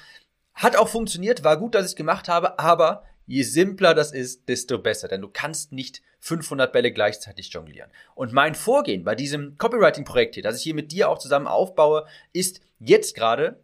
hat 0.53 0.77
auch 0.77 0.88
funktioniert, 0.88 1.43
war 1.43 1.57
gut, 1.57 1.75
dass 1.75 1.83
ich 1.83 1.91
es 1.91 1.95
gemacht 1.97 2.29
habe, 2.29 2.57
aber 2.57 3.03
je 3.25 3.43
simpler 3.43 3.93
das 3.93 4.13
ist, 4.13 4.47
desto 4.47 4.79
besser, 4.79 5.09
denn 5.09 5.19
du 5.19 5.27
kannst 5.27 5.73
nicht 5.73 6.01
500 6.21 6.71
Bälle 6.71 6.93
gleichzeitig 6.93 7.49
jonglieren. 7.49 7.91
Und 8.15 8.31
mein 8.31 8.55
Vorgehen 8.55 9.03
bei 9.03 9.15
diesem 9.15 9.57
Copywriting-Projekt 9.57 10.35
hier, 10.35 10.43
das 10.43 10.55
ich 10.55 10.63
hier 10.63 10.75
mit 10.75 10.93
dir 10.93 11.09
auch 11.09 11.19
zusammen 11.19 11.47
aufbaue, 11.47 12.05
ist 12.31 12.61
jetzt 12.79 13.15
gerade 13.15 13.59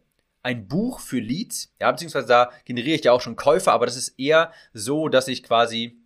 ein 0.46 0.68
Buch 0.68 1.00
für 1.00 1.20
Leads, 1.20 1.74
ja, 1.82 1.92
beziehungsweise 1.92 2.28
da 2.28 2.52
generiere 2.66 2.96
ich 2.96 3.04
ja 3.04 3.12
auch 3.12 3.20
schon 3.20 3.36
Käufer, 3.36 3.74
aber 3.74 3.88
das 3.88 3.98
ist 3.98 4.20
eher 4.20 4.54
so, 4.74 5.10
dass 5.10 5.28
ich 5.28 5.42
quasi 5.42 5.98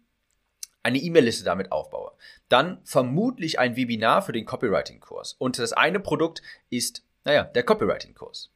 eine 0.82 0.98
E-Mail-Liste 0.98 1.44
damit 1.44 1.74
aufbaue. 1.74 2.14
Dann 2.48 2.80
vermutlich 2.86 3.60
ein 3.60 3.76
Webinar 3.76 4.22
für 4.22 4.32
den 4.32 4.46
Copywriting-Kurs. 4.46 5.34
Und 5.34 5.60
das 5.60 5.74
eine 5.74 6.00
Produkt 6.00 6.42
ist, 6.70 7.04
naja, 7.26 7.44
der 7.44 7.64
Copywriting-Kurs. 7.64 8.50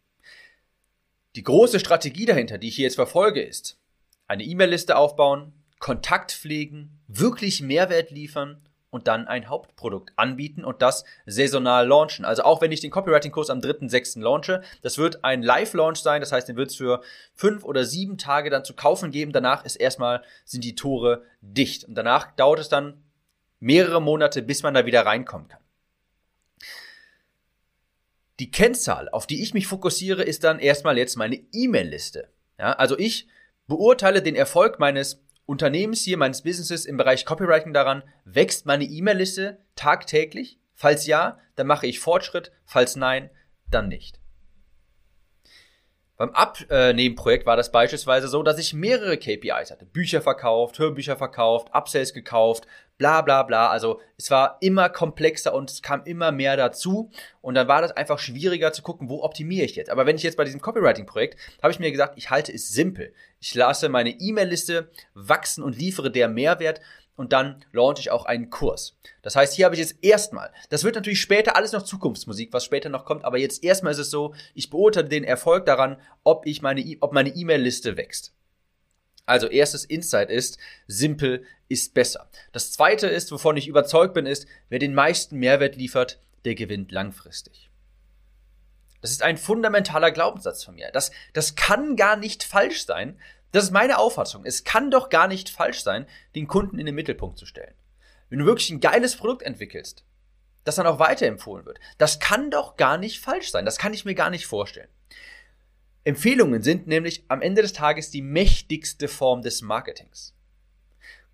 Die 1.35 1.43
große 1.43 1.81
Strategie 1.81 2.25
dahinter, 2.25 2.57
die 2.57 2.69
ich 2.69 2.77
hier 2.77 2.85
jetzt 2.85 2.95
verfolge, 2.95 3.41
ist 3.41 3.77
eine 4.25 4.43
E-Mail-Liste 4.43 4.95
aufbauen, 4.95 5.51
Kontakt 5.79 6.31
pflegen, 6.31 7.01
wirklich 7.09 7.61
Mehrwert 7.61 8.09
liefern 8.09 8.61
und 8.93 9.07
dann 9.07 9.27
ein 9.27 9.49
Hauptprodukt 9.49 10.13
anbieten 10.15 10.63
und 10.63 10.81
das 10.81 11.03
saisonal 11.25 11.87
launchen. 11.87 12.25
Also 12.25 12.43
auch 12.43 12.61
wenn 12.61 12.71
ich 12.71 12.79
den 12.79 12.91
Copywriting-Kurs 12.91 13.49
am 13.49 13.59
3.6. 13.59 14.21
launche, 14.21 14.61
das 14.83 14.99
wird 14.99 15.23
ein 15.23 15.41
Live-Launch 15.41 15.97
sein, 15.97 16.21
das 16.21 16.31
heißt, 16.31 16.47
den 16.47 16.55
wird 16.55 16.69
es 16.69 16.75
für 16.75 17.01
fünf 17.33 17.63
oder 17.63 17.85
sieben 17.85 18.17
Tage 18.17 18.51
dann 18.51 18.63
zu 18.63 18.75
kaufen 18.75 19.11
geben. 19.11 19.31
Danach 19.31 19.65
ist 19.65 19.77
erstmal, 19.77 20.23
sind 20.45 20.63
die 20.63 20.75
Tore 20.75 21.23
dicht. 21.41 21.85
Und 21.85 21.95
danach 21.95 22.35
dauert 22.35 22.59
es 22.59 22.69
dann 22.69 23.03
mehrere 23.59 24.01
Monate, 24.01 24.43
bis 24.43 24.61
man 24.61 24.75
da 24.75 24.85
wieder 24.85 25.05
reinkommen 25.05 25.47
kann. 25.47 25.61
Die 28.39 28.51
Kennzahl, 28.51 29.09
auf 29.09 29.25
die 29.25 29.41
ich 29.41 29.53
mich 29.53 29.67
fokussiere, 29.67 30.23
ist 30.23 30.43
dann 30.43 30.59
erstmal 30.59 30.97
jetzt 30.97 31.17
meine 31.17 31.39
E-Mail-Liste. 31.51 32.29
Ja, 32.59 32.73
also 32.73 32.97
ich 32.97 33.27
beurteile 33.67 34.21
den 34.21 34.35
Erfolg 34.35 34.79
meines 34.79 35.23
Unternehmens 35.45 36.01
hier, 36.01 36.17
meines 36.17 36.41
Businesses 36.41 36.85
im 36.85 36.97
Bereich 36.97 37.25
Copywriting 37.25 37.73
daran, 37.73 38.03
wächst 38.23 38.65
meine 38.65 38.85
E-Mail-Liste 38.85 39.59
tagtäglich? 39.75 40.59
Falls 40.73 41.05
ja, 41.05 41.37
dann 41.55 41.67
mache 41.67 41.87
ich 41.87 41.99
Fortschritt, 41.99 42.51
falls 42.65 42.95
nein, 42.95 43.29
dann 43.69 43.89
nicht. 43.89 44.19
Beim 46.15 46.29
Abnehmprojekt 46.29 47.47
war 47.47 47.57
das 47.57 47.71
beispielsweise 47.71 48.27
so, 48.27 48.43
dass 48.43 48.59
ich 48.59 48.73
mehrere 48.73 49.17
KPIs 49.17 49.71
hatte. 49.71 49.85
Bücher 49.85 50.21
verkauft, 50.21 50.77
Hörbücher 50.77 51.17
verkauft, 51.17 51.69
Upsells 51.73 52.13
gekauft, 52.13 52.67
bla 52.99 53.21
bla 53.21 53.41
bla. 53.41 53.69
Also 53.69 53.99
es 54.15 54.29
war 54.29 54.57
immer 54.61 54.89
komplexer 54.89 55.55
und 55.55 55.71
es 55.71 55.81
kam 55.81 56.03
immer 56.05 56.31
mehr 56.31 56.55
dazu. 56.55 57.09
Und 57.41 57.55
dann 57.55 57.67
war 57.67 57.81
das 57.81 57.91
einfach 57.91 58.19
schwieriger 58.19 58.71
zu 58.73 58.83
gucken, 58.83 59.09
wo 59.09 59.23
optimiere 59.23 59.65
ich 59.65 59.75
jetzt. 59.75 59.89
Aber 59.89 60.05
wenn 60.05 60.15
ich 60.15 60.23
jetzt 60.23 60.37
bei 60.37 60.43
diesem 60.43 60.61
Copywriting-Projekt, 60.61 61.37
habe 61.61 61.73
ich 61.73 61.79
mir 61.79 61.91
gesagt, 61.91 62.13
ich 62.17 62.29
halte 62.29 62.53
es 62.53 62.69
simpel. 62.69 63.13
Ich 63.39 63.55
lasse 63.55 63.89
meine 63.89 64.11
E-Mail-Liste 64.11 64.91
wachsen 65.15 65.63
und 65.63 65.77
liefere 65.77 66.11
der 66.11 66.29
Mehrwert 66.29 66.79
und 67.15 67.33
dann 67.33 67.63
launche 67.71 68.01
ich 68.01 68.11
auch 68.11 68.25
einen 68.25 68.49
Kurs. 68.49 68.97
Das 69.21 69.35
heißt, 69.35 69.53
hier 69.53 69.65
habe 69.65 69.75
ich 69.75 69.81
jetzt 69.81 69.97
erstmal, 70.01 70.51
das 70.69 70.83
wird 70.83 70.95
natürlich 70.95 71.21
später 71.21 71.55
alles 71.55 71.71
noch 71.71 71.83
Zukunftsmusik, 71.83 72.51
was 72.53 72.65
später 72.65 72.89
noch 72.89 73.05
kommt, 73.05 73.25
aber 73.25 73.37
jetzt 73.37 73.63
erstmal 73.63 73.93
ist 73.93 73.99
es 73.99 74.09
so, 74.09 74.33
ich 74.53 74.69
beurteile 74.69 75.09
den 75.09 75.23
Erfolg 75.23 75.65
daran, 75.65 75.97
ob 76.23 76.45
ich 76.45 76.61
meine, 76.61 76.83
ob 77.01 77.13
meine 77.13 77.29
E-Mail-Liste 77.29 77.97
wächst. 77.97 78.33
Also 79.25 79.47
erstes 79.47 79.85
Insight 79.85 80.29
ist, 80.29 80.57
simpel 80.87 81.45
ist 81.69 81.93
besser. 81.93 82.29
Das 82.51 82.71
zweite 82.71 83.07
ist, 83.07 83.31
wovon 83.31 83.55
ich 83.55 83.67
überzeugt 83.67 84.13
bin, 84.13 84.25
ist, 84.25 84.47
wer 84.69 84.79
den 84.79 84.93
meisten 84.93 85.37
Mehrwert 85.37 85.75
liefert, 85.75 86.19
der 86.43 86.55
gewinnt 86.55 86.91
langfristig. 86.91 87.69
Das 89.01 89.11
ist 89.11 89.21
ein 89.21 89.37
fundamentaler 89.37 90.11
Glaubenssatz 90.11 90.63
von 90.63 90.75
mir. 90.75 90.89
Das, 90.91 91.11
das 91.33 91.55
kann 91.55 91.95
gar 91.95 92.15
nicht 92.15 92.43
falsch 92.43 92.85
sein. 92.85 93.19
Das 93.53 93.65
ist 93.65 93.71
meine 93.71 93.99
Auffassung. 93.99 94.45
Es 94.45 94.63
kann 94.63 94.89
doch 94.89 95.09
gar 95.09 95.27
nicht 95.27 95.47
falsch 95.49 95.83
sein, 95.83 96.07
den 96.35 96.47
Kunden 96.47 96.79
in 96.79 96.87
den 96.87 96.95
Mittelpunkt 96.95 97.37
zu 97.37 97.45
stellen. 97.45 97.75
Wenn 98.29 98.39
du 98.39 98.45
wirklich 98.45 98.71
ein 98.71 98.79
geiles 98.79 99.15
Produkt 99.15 99.43
entwickelst, 99.43 100.03
das 100.63 100.75
dann 100.75 100.87
auch 100.87 100.97
weiterempfohlen 100.97 101.65
wird, 101.67 101.79
das 101.99 102.19
kann 102.19 102.49
doch 102.49 102.77
gar 102.77 102.97
nicht 102.97 103.19
falsch 103.19 103.51
sein. 103.51 103.63
Das 103.63 103.77
kann 103.77 103.93
ich 103.93 104.05
mir 104.05 104.15
gar 104.15 104.31
nicht 104.31 104.47
vorstellen. 104.47 104.89
Empfehlungen 106.03 106.63
sind 106.63 106.87
nämlich 106.87 107.25
am 107.27 107.43
Ende 107.43 107.61
des 107.61 107.73
Tages 107.73 108.09
die 108.09 108.23
mächtigste 108.23 109.07
Form 109.07 109.43
des 109.43 109.61
Marketings. 109.61 110.33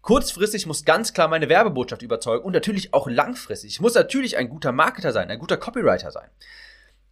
Kurzfristig 0.01 0.65
muss 0.65 0.83
ganz 0.83 1.13
klar 1.13 1.29
meine 1.29 1.47
Werbebotschaft 1.47 2.01
überzeugen 2.01 2.43
und 2.43 2.51
natürlich 2.51 2.93
auch 2.93 3.07
langfristig. 3.07 3.71
Ich 3.71 3.81
muss 3.81 3.95
natürlich 3.95 4.35
ein 4.35 4.49
guter 4.49 4.73
Marketer 4.73 5.13
sein, 5.13 5.31
ein 5.31 5.39
guter 5.39 5.57
Copywriter 5.57 6.11
sein. 6.11 6.29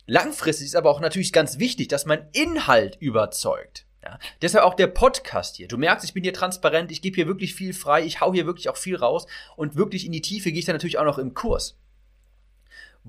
Langfristig 0.06 0.68
ist 0.68 0.76
aber 0.76 0.90
auch 0.90 1.00
natürlich 1.00 1.32
ganz 1.32 1.60
wichtig, 1.60 1.88
dass 1.88 2.06
mein 2.06 2.28
Inhalt 2.34 2.98
überzeugt. 2.98 3.87
Ja, 4.08 4.20
deshalb 4.42 4.64
auch 4.64 4.76
der 4.76 4.88
Podcast 4.88 5.58
hier. 5.58 5.68
Du 5.68 5.78
merkst, 5.78 6.06
ich 6.06 6.14
bin 6.14 6.24
hier 6.24 6.34
transparent, 6.34 6.92
ich 6.94 7.02
gebe 7.02 7.16
hier 7.16 7.28
wirklich 7.28 7.54
viel 7.54 7.74
frei, 7.74 8.04
ich 8.06 8.22
hau 8.22 8.32
hier 8.34 8.46
wirklich 8.46 8.70
auch 8.70 8.78
viel 8.78 8.96
raus 8.96 9.28
und 9.58 9.76
wirklich 9.76 10.06
in 10.06 10.14
die 10.14 10.22
Tiefe 10.22 10.50
gehe 10.50 10.60
ich 10.60 10.66
dann 10.66 10.76
natürlich 10.76 10.98
auch 10.98 11.04
noch 11.04 11.18
im 11.18 11.34
Kurs 11.34 11.78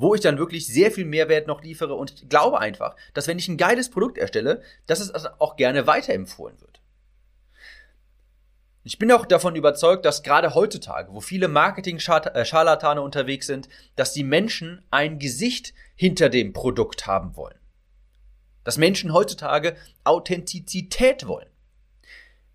wo 0.01 0.15
ich 0.15 0.21
dann 0.21 0.39
wirklich 0.39 0.69
sehr 0.69 0.93
viel 0.93 1.05
Mehrwert 1.05 1.49
noch 1.49 1.61
liefere 1.61 1.95
und 1.95 2.31
glaube 2.31 2.61
einfach, 2.61 2.95
dass 3.15 3.27
wenn 3.27 3.37
ich 3.37 3.49
ein 3.49 3.57
geiles 3.57 3.91
Produkt 3.91 4.17
erstelle, 4.17 4.63
dass 4.87 5.01
es 5.01 5.11
also 5.11 5.29
auch 5.41 5.57
gerne 5.57 5.89
weiterempfohlen 5.89 6.61
wird. 6.61 6.81
Ich 8.85 9.01
bin 9.01 9.11
auch 9.11 9.27
davon 9.27 9.57
überzeugt, 9.57 10.05
dass 10.05 10.23
gerade 10.23 10.55
heutzutage, 10.55 11.13
wo 11.13 11.21
viele 11.21 11.49
Marketing-Scharlatane 11.49 13.03
unterwegs 13.03 13.49
sind, 13.49 13.69
dass 13.97 14.13
die 14.13 14.23
Menschen 14.23 14.83
ein 14.93 15.19
Gesicht 15.19 15.75
hinter 15.97 16.29
dem 16.29 16.53
Produkt 16.53 17.09
haben 17.09 17.35
wollen. 17.35 17.58
Dass 18.69 18.77
Menschen 18.77 19.15
heutzutage 19.15 19.77
Authentizität 20.05 21.27
wollen. 21.27 21.49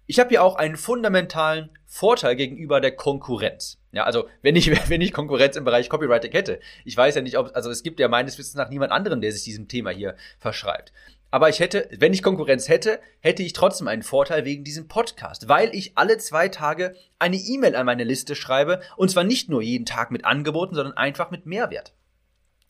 Ich 0.06 0.20
habe 0.20 0.30
hier 0.30 0.44
auch 0.44 0.58
einen 0.58 0.78
fundamentalen 0.78 1.72
Vorteil 1.88 2.36
gegenüber 2.36 2.80
der 2.80 2.96
Konkurrenz. 2.96 3.80
Ja, 3.92 4.04
also 4.04 4.28
wenn 4.44 4.56
ich, 4.56 4.70
wenn 4.92 5.02
ich 5.02 5.12
Konkurrenz 5.12 5.56
im 5.56 5.64
Bereich 5.64 5.90
Copywriting 5.90 6.32
hätte, 6.32 6.60
ich 6.86 6.96
weiß 6.96 7.16
ja 7.16 7.24
nicht, 7.24 7.40
ob, 7.40 7.56
also 7.56 7.72
es 7.72 7.82
gibt 7.82 8.00
ja 8.00 8.10
meines 8.10 8.38
Wissens 8.38 8.54
nach 8.54 8.70
niemand 8.70 8.92
anderen, 8.92 9.22
der 9.22 9.32
sich 9.32 9.44
diesem 9.44 9.68
Thema 9.68 9.90
hier 9.90 10.16
verschreibt. 10.38 10.94
Aber 11.32 11.50
ich 11.50 11.60
hätte, 11.60 11.90
wenn 11.98 12.14
ich 12.14 12.22
Konkurrenz 12.22 12.70
hätte, 12.70 13.00
hätte 13.20 13.42
ich 13.42 13.54
trotzdem 13.54 13.88
einen 13.88 14.04
Vorteil 14.04 14.46
wegen 14.46 14.64
diesem 14.64 14.88
Podcast, 14.88 15.50
weil 15.50 15.74
ich 15.74 15.98
alle 15.98 16.20
zwei 16.20 16.48
Tage 16.48 16.96
eine 17.18 17.38
E-Mail 17.38 17.76
an 17.76 17.88
meine 17.88 18.04
Liste 18.04 18.36
schreibe 18.36 18.82
und 18.98 19.10
zwar 19.10 19.24
nicht 19.24 19.50
nur 19.50 19.64
jeden 19.64 19.88
Tag 19.88 20.12
mit 20.12 20.26
Angeboten, 20.26 20.76
sondern 20.76 20.96
einfach 20.96 21.32
mit 21.32 21.48
Mehrwert. 21.48 21.92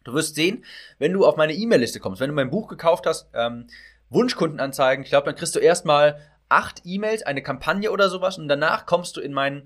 Du 0.03 0.13
wirst 0.13 0.35
sehen, 0.35 0.63
wenn 0.99 1.13
du 1.13 1.25
auf 1.25 1.37
meine 1.37 1.53
E-Mail-Liste 1.53 1.99
kommst, 1.99 2.21
wenn 2.21 2.29
du 2.29 2.35
mein 2.35 2.49
Buch 2.49 2.67
gekauft 2.67 3.05
hast, 3.05 3.29
ähm, 3.33 3.67
Wunschkundenanzeigen, 4.09 5.03
ich 5.03 5.09
glaube, 5.09 5.25
dann 5.25 5.35
kriegst 5.35 5.55
du 5.55 5.59
erstmal 5.59 6.19
acht 6.49 6.81
E-Mails, 6.85 7.23
eine 7.23 7.41
Kampagne 7.41 7.91
oder 7.91 8.09
sowas 8.09 8.37
und 8.37 8.47
danach 8.47 8.85
kommst 8.85 9.17
du 9.17 9.21
in 9.21 9.33
meinen, 9.33 9.63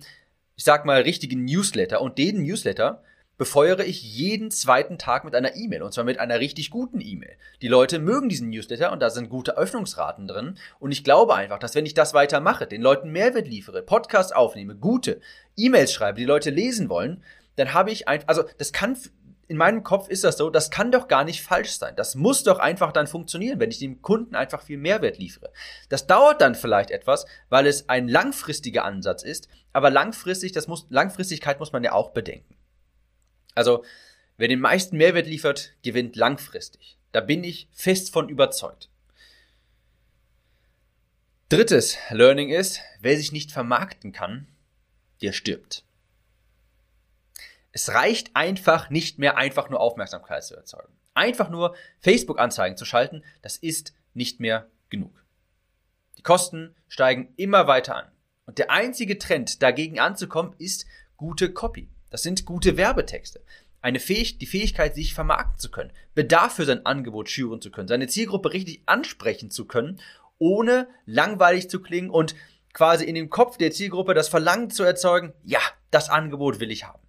ich 0.56 0.64
sag 0.64 0.86
mal, 0.86 1.02
richtigen 1.02 1.44
Newsletter 1.44 2.02
und 2.02 2.18
den 2.18 2.44
Newsletter 2.44 3.04
befeuere 3.38 3.86
ich 3.86 4.02
jeden 4.02 4.50
zweiten 4.50 4.98
Tag 4.98 5.24
mit 5.24 5.36
einer 5.36 5.56
E-Mail 5.56 5.84
und 5.84 5.94
zwar 5.94 6.04
mit 6.04 6.20
einer 6.20 6.40
richtig 6.40 6.72
guten 6.72 7.00
E-Mail. 7.02 7.38
Die 7.62 7.68
Leute 7.68 8.00
mögen 8.00 8.30
diesen 8.30 8.50
Newsletter 8.50 8.92
und 8.92 9.00
da 9.00 9.10
sind 9.10 9.30
gute 9.30 9.58
Öffnungsraten 9.58 10.28
drin 10.28 10.58
und 10.80 10.92
ich 10.92 11.04
glaube 11.04 11.36
einfach, 11.36 11.60
dass 11.60 11.76
wenn 11.76 11.86
ich 11.86 11.94
das 11.94 12.14
weitermache, 12.14 12.66
den 12.66 12.82
Leuten 12.82 13.12
Mehrwert 13.12 13.48
liefere, 13.48 13.84
Podcasts 13.84 14.32
aufnehme, 14.32 14.76
gute 14.76 15.22
E-Mails 15.56 15.94
schreibe, 15.94 16.20
die 16.20 16.26
Leute 16.26 16.50
lesen 16.50 16.90
wollen, 16.90 17.24
dann 17.58 17.74
habe 17.74 17.92
ich 17.92 18.08
ein, 18.08 18.28
also 18.28 18.44
das 18.58 18.74
kann 18.74 18.98
in 19.48 19.58
meinem 19.58 19.84
Kopf 19.84 20.10
ist 20.10 20.24
das 20.24 20.38
so, 20.38 20.50
das 20.50 20.72
kann 20.72 20.92
doch 20.92 21.08
gar 21.08 21.24
nicht 21.24 21.42
falsch 21.42 21.72
sein. 21.72 21.96
Das 21.96 22.16
muss 22.16 22.44
doch 22.44 22.60
einfach 22.60 22.92
dann 22.92 23.08
funktionieren, 23.08 23.60
wenn 23.60 23.72
ich 23.72 23.80
dem 23.80 24.02
Kunden 24.02 24.36
einfach 24.36 24.62
viel 24.62 24.78
Mehrwert 24.78 25.18
liefere. 25.18 25.52
Das 25.88 26.06
dauert 26.06 26.42
dann 26.42 26.54
vielleicht 26.54 26.92
etwas, 26.92 27.26
weil 27.50 27.66
es 27.66 27.88
ein 27.88 28.10
langfristiger 28.10 28.84
Ansatz 28.84 29.24
ist, 29.24 29.48
aber 29.72 29.90
langfristig, 29.90 30.52
das 30.52 30.68
muss, 30.68 30.86
Langfristigkeit 30.90 31.60
muss 31.60 31.72
man 31.72 31.84
ja 31.84 31.94
auch 31.94 32.12
bedenken. 32.12 32.58
Also, 33.56 33.86
wer 34.36 34.50
den 34.50 34.60
meisten 34.60 34.98
Mehrwert 34.98 35.28
liefert, 35.28 35.74
gewinnt 35.82 36.16
langfristig. 36.18 36.98
Da 37.14 37.22
bin 37.22 37.44
ich 37.44 37.70
fest 37.72 38.12
von 38.12 38.28
überzeugt. 38.28 38.90
Drittes 41.48 41.98
Learning 42.10 42.50
ist, 42.50 42.82
wer 43.00 43.16
sich 43.16 43.32
nicht 43.32 43.54
vermarkten 43.54 44.12
kann, 44.12 44.48
der 45.22 45.32
stirbt. 45.32 45.87
Es 47.78 47.94
reicht 47.94 48.36
einfach 48.36 48.90
nicht 48.90 49.20
mehr, 49.20 49.38
einfach 49.38 49.70
nur 49.70 49.80
Aufmerksamkeit 49.80 50.44
zu 50.44 50.56
erzeugen. 50.56 50.92
Einfach 51.14 51.52
nur 51.52 51.76
Facebook-Anzeigen 52.00 52.76
zu 52.76 52.86
schalten, 52.86 53.24
das 53.44 53.56
ist 53.56 53.94
nicht 54.16 54.40
mehr 54.40 54.66
genug. 54.90 55.24
Die 56.18 56.24
Kosten 56.24 56.74
steigen 56.88 57.36
immer 57.36 57.68
weiter 57.68 57.96
an. 57.96 58.12
Und 58.48 58.58
der 58.58 58.72
einzige 58.72 59.20
Trend, 59.20 59.62
dagegen 59.62 60.00
anzukommen, 60.00 60.56
ist 60.58 60.88
gute 61.18 61.54
Copy. 61.54 61.88
Das 62.10 62.24
sind 62.24 62.48
gute 62.48 62.78
Werbetexte. 62.78 63.44
Eine 63.80 64.00
Fähig 64.00 64.40
die 64.40 64.48
Fähigkeit, 64.48 64.96
sich 64.96 65.14
vermarkten 65.14 65.60
zu 65.60 65.70
können, 65.70 65.94
Bedarf 66.16 66.56
für 66.56 66.66
sein 66.66 66.84
Angebot 66.84 67.30
schüren 67.30 67.62
zu 67.62 67.70
können, 67.70 67.88
seine 67.88 68.08
Zielgruppe 68.08 68.54
richtig 68.54 68.82
ansprechen 68.88 69.52
zu 69.52 69.66
können, 69.66 70.00
ohne 70.40 70.88
langweilig 71.06 71.70
zu 71.70 71.80
klingen 71.80 72.10
und 72.10 72.34
quasi 72.74 73.06
in 73.06 73.14
dem 73.14 73.30
Kopf 73.30 73.58
der 73.58 73.70
Zielgruppe 73.70 74.16
das 74.16 74.30
Verlangen 74.30 74.72
zu 74.72 74.82
erzeugen, 74.82 75.36
ja, 75.44 75.62
das 75.92 76.10
Angebot 76.10 76.60
will 76.60 76.72
ich 76.72 76.84
haben. 76.84 77.07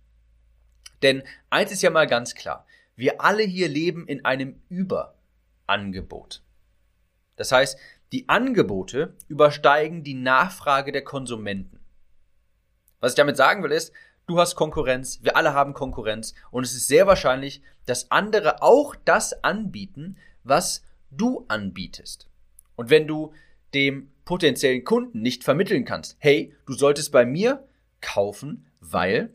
Denn 1.02 1.23
eins 1.50 1.73
ist 1.73 1.83
ja 1.83 1.90
mal 1.90 2.07
ganz 2.07 2.35
klar, 2.35 2.67
wir 2.97 3.21
alle 3.21 3.43
hier 3.43 3.69
leben 3.69 4.07
in 4.07 4.25
einem 4.25 4.61
Überangebot. 4.69 6.43
Das 7.37 7.52
heißt, 7.52 7.78
die 8.12 8.28
Angebote 8.28 9.14
übersteigen 9.28 10.02
die 10.02 10.14
Nachfrage 10.14 10.93
der 10.93 11.05
Konsumenten. 11.05 11.78
Was 13.00 13.12
ich 13.12 13.17
damit 13.17 13.37
sagen 13.37 13.62
will 13.62 13.71
ist, 13.71 13.93
du 14.26 14.40
hast 14.40 14.57
Konkurrenz, 14.57 15.21
wir 15.23 15.37
alle 15.37 15.55
haben 15.55 15.75
Konkurrenz 15.75 16.35
und 16.50 16.64
es 16.64 16.75
ist 16.75 16.88
sehr 16.88 17.07
wahrscheinlich, 17.07 17.62
dass 17.87 18.11
andere 18.11 18.62
auch 18.62 18.97
das 19.05 19.45
anbieten, 19.45 20.17
was 20.43 20.83
du 21.11 21.45
anbietest. 21.49 22.28
Und 22.76 22.90
wenn 22.90 23.07
du 23.07 23.33
dem 23.75 24.11
potenziellen 24.25 24.85
Kunden 24.85 25.23
nicht 25.23 25.45
vermitteln 25.45 25.85
kannst, 25.85 26.17
hey, 26.19 26.55
du 26.67 26.73
solltest 26.73 27.12
bei 27.12 27.25
mir 27.25 27.67
kaufen, 28.00 28.67
weil 28.81 29.33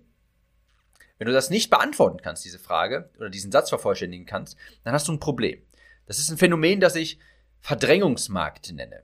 wenn 1.17 1.27
du 1.27 1.33
das 1.33 1.49
nicht 1.49 1.69
beantworten 1.69 2.21
kannst, 2.21 2.43
diese 2.45 2.59
Frage, 2.59 3.09
oder 3.17 3.29
diesen 3.29 3.51
Satz 3.51 3.69
vervollständigen 3.69 4.25
kannst, 4.25 4.57
dann 4.83 4.93
hast 4.93 5.07
du 5.07 5.13
ein 5.13 5.19
Problem. 5.19 5.61
Das 6.05 6.19
ist 6.19 6.29
ein 6.29 6.37
Phänomen, 6.37 6.79
das 6.79 6.95
ich 6.95 7.19
Verdrängungsmarkt 7.61 8.73
nenne. 8.73 9.03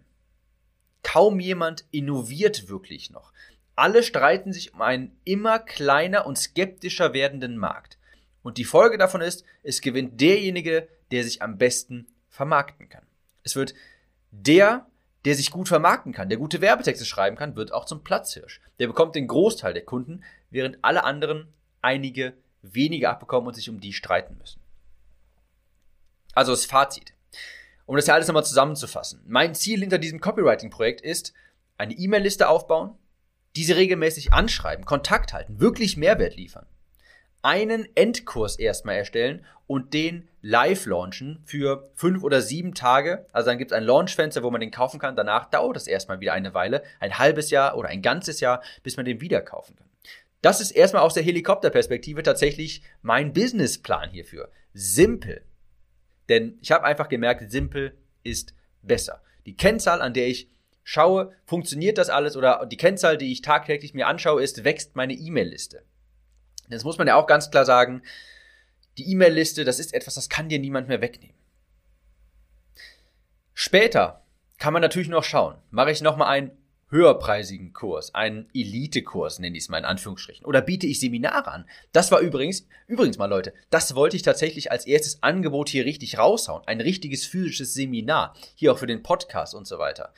Kaum 1.04 1.40
jemand 1.40 1.86
innoviert 1.92 2.68
wirklich 2.68 3.10
noch. 3.10 3.32
Alle 3.76 4.04
streiten 4.04 4.52
sich 4.52 4.74
um 4.74 4.82
einen 4.82 5.18
immer 5.24 5.60
kleiner 5.60 6.26
und 6.26 6.38
skeptischer 6.38 7.14
werdenden 7.14 7.58
Markt. 7.58 7.98
Und 8.42 8.58
die 8.58 8.66
Folge 8.66 8.98
davon 8.98 9.22
ist, 9.22 9.46
es 9.64 9.80
gewinnt 9.80 10.20
derjenige, 10.20 10.90
der 11.12 11.24
sich 11.24 11.42
am 11.42 11.58
besten 11.58 12.08
vermarkten 12.28 12.90
kann. 12.90 13.06
Es 13.44 13.56
wird 13.56 13.74
der, 14.32 14.86
der 15.26 15.36
sich 15.36 15.52
gut 15.52 15.68
vermarkten 15.68 16.12
kann, 16.14 16.30
der 16.30 16.38
gute 16.38 16.62
Werbetexte 16.62 17.06
schreiben 17.06 17.38
kann, 17.38 17.56
wird 17.56 17.74
auch 17.74 17.86
zum 17.86 18.04
Platzhirsch. 18.04 18.62
Der 18.80 18.88
bekommt 18.88 19.16
den 19.16 19.28
Großteil 19.28 19.74
der 19.74 19.86
Kunden, 19.86 20.24
während 20.50 20.78
alle 20.82 21.04
anderen 21.04 21.54
einige 21.82 22.34
wenige 22.62 23.10
abbekommen 23.10 23.48
und 23.48 23.54
sich 23.54 23.70
um 23.70 23.80
die 23.80 23.94
streiten 23.94 24.38
müssen. 24.38 24.62
Also 26.34 26.52
das 26.52 26.66
Fazit. 26.66 27.14
Um 27.86 27.96
das 27.96 28.08
ja 28.08 28.14
alles 28.14 28.28
nochmal 28.28 28.46
zusammenzufassen. 28.46 29.22
Mein 29.26 29.56
Ziel 29.56 29.80
hinter 29.80 29.98
diesem 29.98 30.22
Copywriting-Projekt 30.22 31.02
ist, 31.02 31.34
eine 31.78 31.94
E-Mail-Liste 31.94 32.48
aufbauen, 32.48 32.96
diese 33.56 33.76
regelmäßig 33.76 34.32
anschreiben, 34.32 34.86
Kontakt 34.86 35.34
halten, 35.34 35.60
wirklich 35.60 35.98
Mehrwert 35.98 36.36
liefern. 36.36 36.68
Einen 37.42 37.88
Endkurs 37.96 38.60
erstmal 38.60 38.96
erstellen 38.96 39.46
und 39.66 39.94
den 39.94 40.28
live 40.42 40.86
launchen 40.86 41.42
für 41.46 41.90
fünf 41.96 42.24
oder 42.24 42.42
sieben 42.42 42.76
Tage. 42.76 43.26
Also 43.32 43.50
dann 43.50 43.58
gibt 43.58 43.72
es 43.72 43.78
ein 43.78 43.84
Launchfenster, 43.84 44.44
wo 44.44 44.52
man 44.52 44.62
den 44.62 44.72
kaufen 44.72 45.00
kann. 45.00 45.16
Danach 45.16 45.50
dauert 45.50 45.78
es 45.78 45.88
erstmal 45.88 46.20
wieder 46.20 46.34
eine 46.34 46.54
Weile, 46.54 46.84
ein 47.00 47.18
halbes 47.18 47.50
Jahr 47.50 47.78
oder 47.78 47.90
ein 47.90 48.02
ganzes 48.02 48.40
Jahr, 48.40 48.62
bis 48.84 48.98
man 48.98 49.06
den 49.06 49.22
wieder 49.22 49.42
kaufen 49.42 49.76
kann. 49.76 49.89
Das 50.42 50.62
ist 50.62 50.72
erstmal 50.72 51.04
aus 51.04 51.14
der 51.14 51.24
Helikopterperspektive 51.24 52.24
tatsächlich 52.24 52.82
mein 53.02 53.34
Businessplan 53.34 54.12
hierfür. 54.12 54.52
Simpel. 54.74 55.44
Denn 56.30 56.58
ich 56.62 56.72
habe 56.72 56.86
einfach 56.86 57.10
gemerkt, 57.10 57.50
simpel 57.52 57.98
ist 58.24 58.54
besser. 58.82 59.22
Die 59.46 59.56
Kennzahl, 59.56 60.02
an 60.02 60.14
der 60.14 60.28
ich 60.28 60.50
schaue, 60.84 61.34
funktioniert 61.46 61.98
das 61.98 62.10
alles 62.10 62.38
oder 62.38 62.66
die 62.66 62.78
Kennzahl, 62.78 63.18
die 63.18 63.32
ich 63.32 63.42
tagtäglich 63.42 63.94
mir 63.94 64.08
anschaue, 64.08 64.42
ist, 64.42 64.64
wächst 64.64 64.96
meine 64.96 65.14
E-Mail-Liste. 65.14 65.84
Das 66.70 66.84
muss 66.84 66.98
man 66.98 67.08
ja 67.08 67.16
auch 67.16 67.28
ganz 67.28 67.52
klar 67.52 67.66
sagen. 67.66 68.02
Die 68.98 69.12
E-Mail-Liste, 69.12 69.66
das 69.66 69.80
ist 69.80 69.94
etwas, 69.94 70.16
das 70.16 70.30
kann 70.30 70.50
dir 70.50 70.60
niemand 70.60 70.88
mehr 70.88 71.02
wegnehmen. 71.02 71.36
Später 73.54 74.24
kann 74.58 74.74
man 74.74 74.82
natürlich 74.82 75.10
noch 75.10 75.24
schauen. 75.24 75.56
Mache 75.72 75.92
ich 75.92 76.02
nochmal 76.02 76.30
einen 76.30 76.52
höherpreisigen 76.92 77.74
Kurs, 77.74 78.16
einen 78.16 78.50
Elite-Kurs, 78.54 79.40
nenne 79.40 79.58
ich 79.58 79.64
es 79.64 79.70
mal 79.70 79.78
in 79.78 79.86
Anführungsstrichen. 79.86 80.46
Oder 80.46 80.62
biete 80.62 80.88
ich 80.88 81.00
Seminare 81.00 81.52
an. 81.52 81.66
Das 81.92 82.12
war 82.12 82.20
übrigens, 82.20 82.68
übrigens 82.88 83.18
mal 83.18 83.28
Leute, 83.28 83.54
das 83.70 83.96
wollte 83.96 84.16
ich 84.16 84.24
tatsächlich 84.24 84.72
als 84.72 84.88
erstes 84.88 85.22
Angebot 85.22 85.70
hier 85.70 85.86
richtig 85.86 86.18
raushauen. 86.18 86.64
Ein 86.66 86.82
richtiges 86.82 87.26
physisches 87.26 87.74
Seminar. 87.74 88.36
Hier 88.56 88.74
auch 88.74 88.80
für 88.80 88.88
den 88.88 89.04
Podcast 89.04 89.54
und 89.54 89.68
so 89.68 89.78
weiter. 89.78 90.14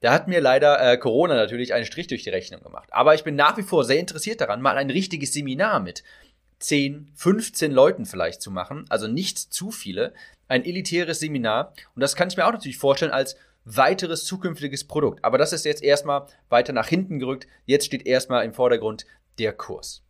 Da 0.00 0.12
hat 0.12 0.28
mir 0.28 0.40
leider 0.40 0.92
äh, 0.92 0.98
Corona 0.98 1.34
natürlich 1.34 1.72
einen 1.72 1.86
Strich 1.86 2.06
durch 2.08 2.22
die 2.22 2.30
Rechnung 2.30 2.62
gemacht. 2.62 2.90
Aber 2.92 3.14
ich 3.14 3.24
bin 3.24 3.36
nach 3.36 3.56
wie 3.56 3.62
vor 3.62 3.84
sehr 3.84 3.98
interessiert 3.98 4.40
daran, 4.40 4.60
mal 4.60 4.76
ein 4.76 4.90
richtiges 4.90 5.32
Seminar 5.32 5.80
mit 5.80 6.04
10, 6.58 7.10
15 7.14 7.72
Leuten 7.72 8.06
vielleicht 8.06 8.40
zu 8.40 8.50
machen. 8.50 8.84
Also 8.88 9.08
nicht 9.08 9.38
zu 9.38 9.70
viele. 9.70 10.12
Ein 10.46 10.64
elitäres 10.64 11.20
Seminar. 11.20 11.72
Und 11.94 12.00
das 12.02 12.16
kann 12.16 12.28
ich 12.28 12.36
mir 12.36 12.46
auch 12.46 12.52
natürlich 12.52 12.78
vorstellen 12.78 13.12
als 13.12 13.36
weiteres 13.64 14.24
zukünftiges 14.24 14.84
Produkt. 14.86 15.24
Aber 15.24 15.38
das 15.38 15.52
ist 15.52 15.64
jetzt 15.64 15.82
erstmal 15.82 16.26
weiter 16.48 16.72
nach 16.72 16.88
hinten 16.88 17.18
gerückt. 17.18 17.46
Jetzt 17.64 17.86
steht 17.86 18.06
erstmal 18.06 18.44
im 18.44 18.54
Vordergrund 18.54 19.06
der 19.38 19.52
Kurs. 19.52 20.02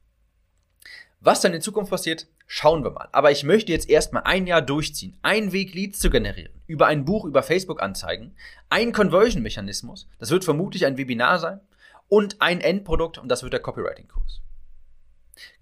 Was 1.21 1.41
dann 1.41 1.55
in 1.55 1.63
Zukunft 1.63 1.91
passiert, 1.91 2.27
schauen 2.47 2.85
wir 2.85 2.91
mal. 2.91 3.09
Aber 3.13 3.31
ich 3.31 3.45
möchte 3.45 3.73
jetzt 3.73 3.89
erstmal 3.89 4.25
ein 4.25 4.47
Jahr 4.47 4.61
durchziehen, 4.61 5.19
einen 5.23 5.53
Weg 5.53 5.75
Leads 5.75 5.99
zu 5.99 6.11
generieren, 6.11 6.53
über 6.67 6.87
ein 6.87 7.07
Buch, 7.07 7.25
über 7.25 7.43
Facebook-Anzeigen, 7.43 8.37
ein 8.69 8.93
Conversion-Mechanismus, 8.93 10.07
das 10.19 10.31
wird 10.31 10.45
vermutlich 10.45 10.85
ein 10.85 10.99
Webinar 10.99 11.39
sein, 11.39 11.61
und 12.09 12.43
ein 12.43 12.61
Endprodukt, 12.61 13.17
und 13.17 13.29
das 13.29 13.43
wird 13.43 13.55
der 13.55 13.61
Copywriting-Kurs. 13.61 14.43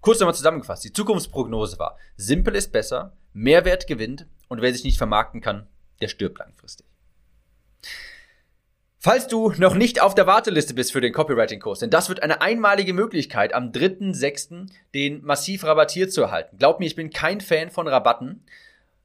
Kurz 0.01 0.19
nochmal 0.19 0.35
zusammengefasst, 0.35 0.83
die 0.83 0.91
Zukunftsprognose 0.91 1.79
war, 1.79 1.97
simpel 2.17 2.55
ist 2.55 2.73
besser, 2.73 3.15
Mehrwert 3.31 3.87
gewinnt, 3.87 4.27
und 4.49 4.61
wer 4.61 4.73
sich 4.73 4.83
nicht 4.83 4.97
vermarkten 4.97 5.39
kann, 5.39 5.67
der 6.01 6.09
stirbt 6.09 6.39
langfristig. 6.39 6.85
Falls 9.05 9.27
du 9.27 9.51
noch 9.57 9.75
nicht 9.75 10.01
auf 10.01 10.15
der 10.15 10.27
Warteliste 10.27 10.73
bist 10.73 10.93
für 10.93 11.01
den 11.01 11.11
Copywriting-Kurs, 11.11 11.79
denn 11.79 11.89
das 11.89 12.07
wird 12.07 12.23
eine 12.23 12.41
einmalige 12.41 12.93
Möglichkeit, 12.93 13.53
am 13.53 13.71
3.6. 13.71 14.67
den 14.93 15.21
massiv 15.25 15.65
rabattiert 15.65 16.13
zu 16.13 16.21
erhalten. 16.21 16.57
Glaub 16.57 16.79
mir, 16.79 16.85
ich 16.85 16.95
bin 16.95 17.09
kein 17.09 17.41
Fan 17.41 17.69
von 17.69 17.89
Rabatten, 17.89 18.45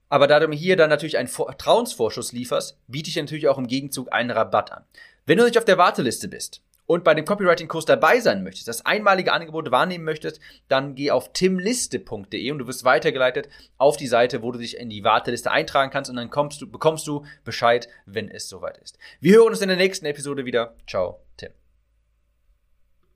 aber 0.08 0.28
da 0.28 0.38
du 0.38 0.46
mir 0.46 0.54
hier 0.54 0.76
dann 0.76 0.88
natürlich 0.88 1.18
einen 1.18 1.26
Vertrauensvorschuss 1.26 2.32
lieferst, 2.32 2.78
biete 2.86 3.10
ich 3.10 3.16
natürlich 3.16 3.48
auch 3.48 3.58
im 3.58 3.66
Gegenzug 3.66 4.12
einen 4.12 4.30
Rabatt 4.30 4.70
an. 4.70 4.84
Wenn 5.26 5.38
du 5.38 5.44
nicht 5.44 5.58
auf 5.58 5.64
der 5.64 5.78
Warteliste 5.78 6.28
bist, 6.28 6.62
und 6.88 7.05
bei 7.05 7.14
dem 7.14 7.27
Copywriting-Kurs 7.27 7.85
dabei 7.85 8.18
sein 8.18 8.42
möchtest, 8.42 8.66
das 8.66 8.85
einmalige 8.85 9.33
Angebot 9.33 9.70
wahrnehmen 9.70 10.05
möchtest, 10.05 10.40
dann 10.68 10.94
geh 10.94 11.11
auf 11.11 11.33
timliste.de 11.33 12.51
und 12.51 12.59
du 12.59 12.66
wirst 12.66 12.83
weitergeleitet 12.83 13.48
auf 13.77 13.98
die 13.98 14.07
Seite, 14.07 14.42
wo 14.42 14.51
du 14.51 14.59
dich 14.59 14.79
in 14.79 14.88
die 14.88 15.05
Warteliste 15.05 15.51
eintragen 15.51 15.92
kannst 15.92 16.11
und 16.11 16.16
dann 16.16 16.31
kommst 16.31 16.62
du, 16.62 16.68
bekommst 16.68 17.07
du 17.07 17.24
Bescheid, 17.44 17.88
wenn 18.07 18.31
es 18.31 18.48
soweit 18.48 18.79
ist. 18.79 18.98
Wir 19.20 19.37
hören 19.37 19.48
uns 19.48 19.61
in 19.61 19.68
der 19.68 19.77
nächsten 19.77 20.07
Episode 20.07 20.46
wieder. 20.46 20.74
Ciao. 20.87 21.20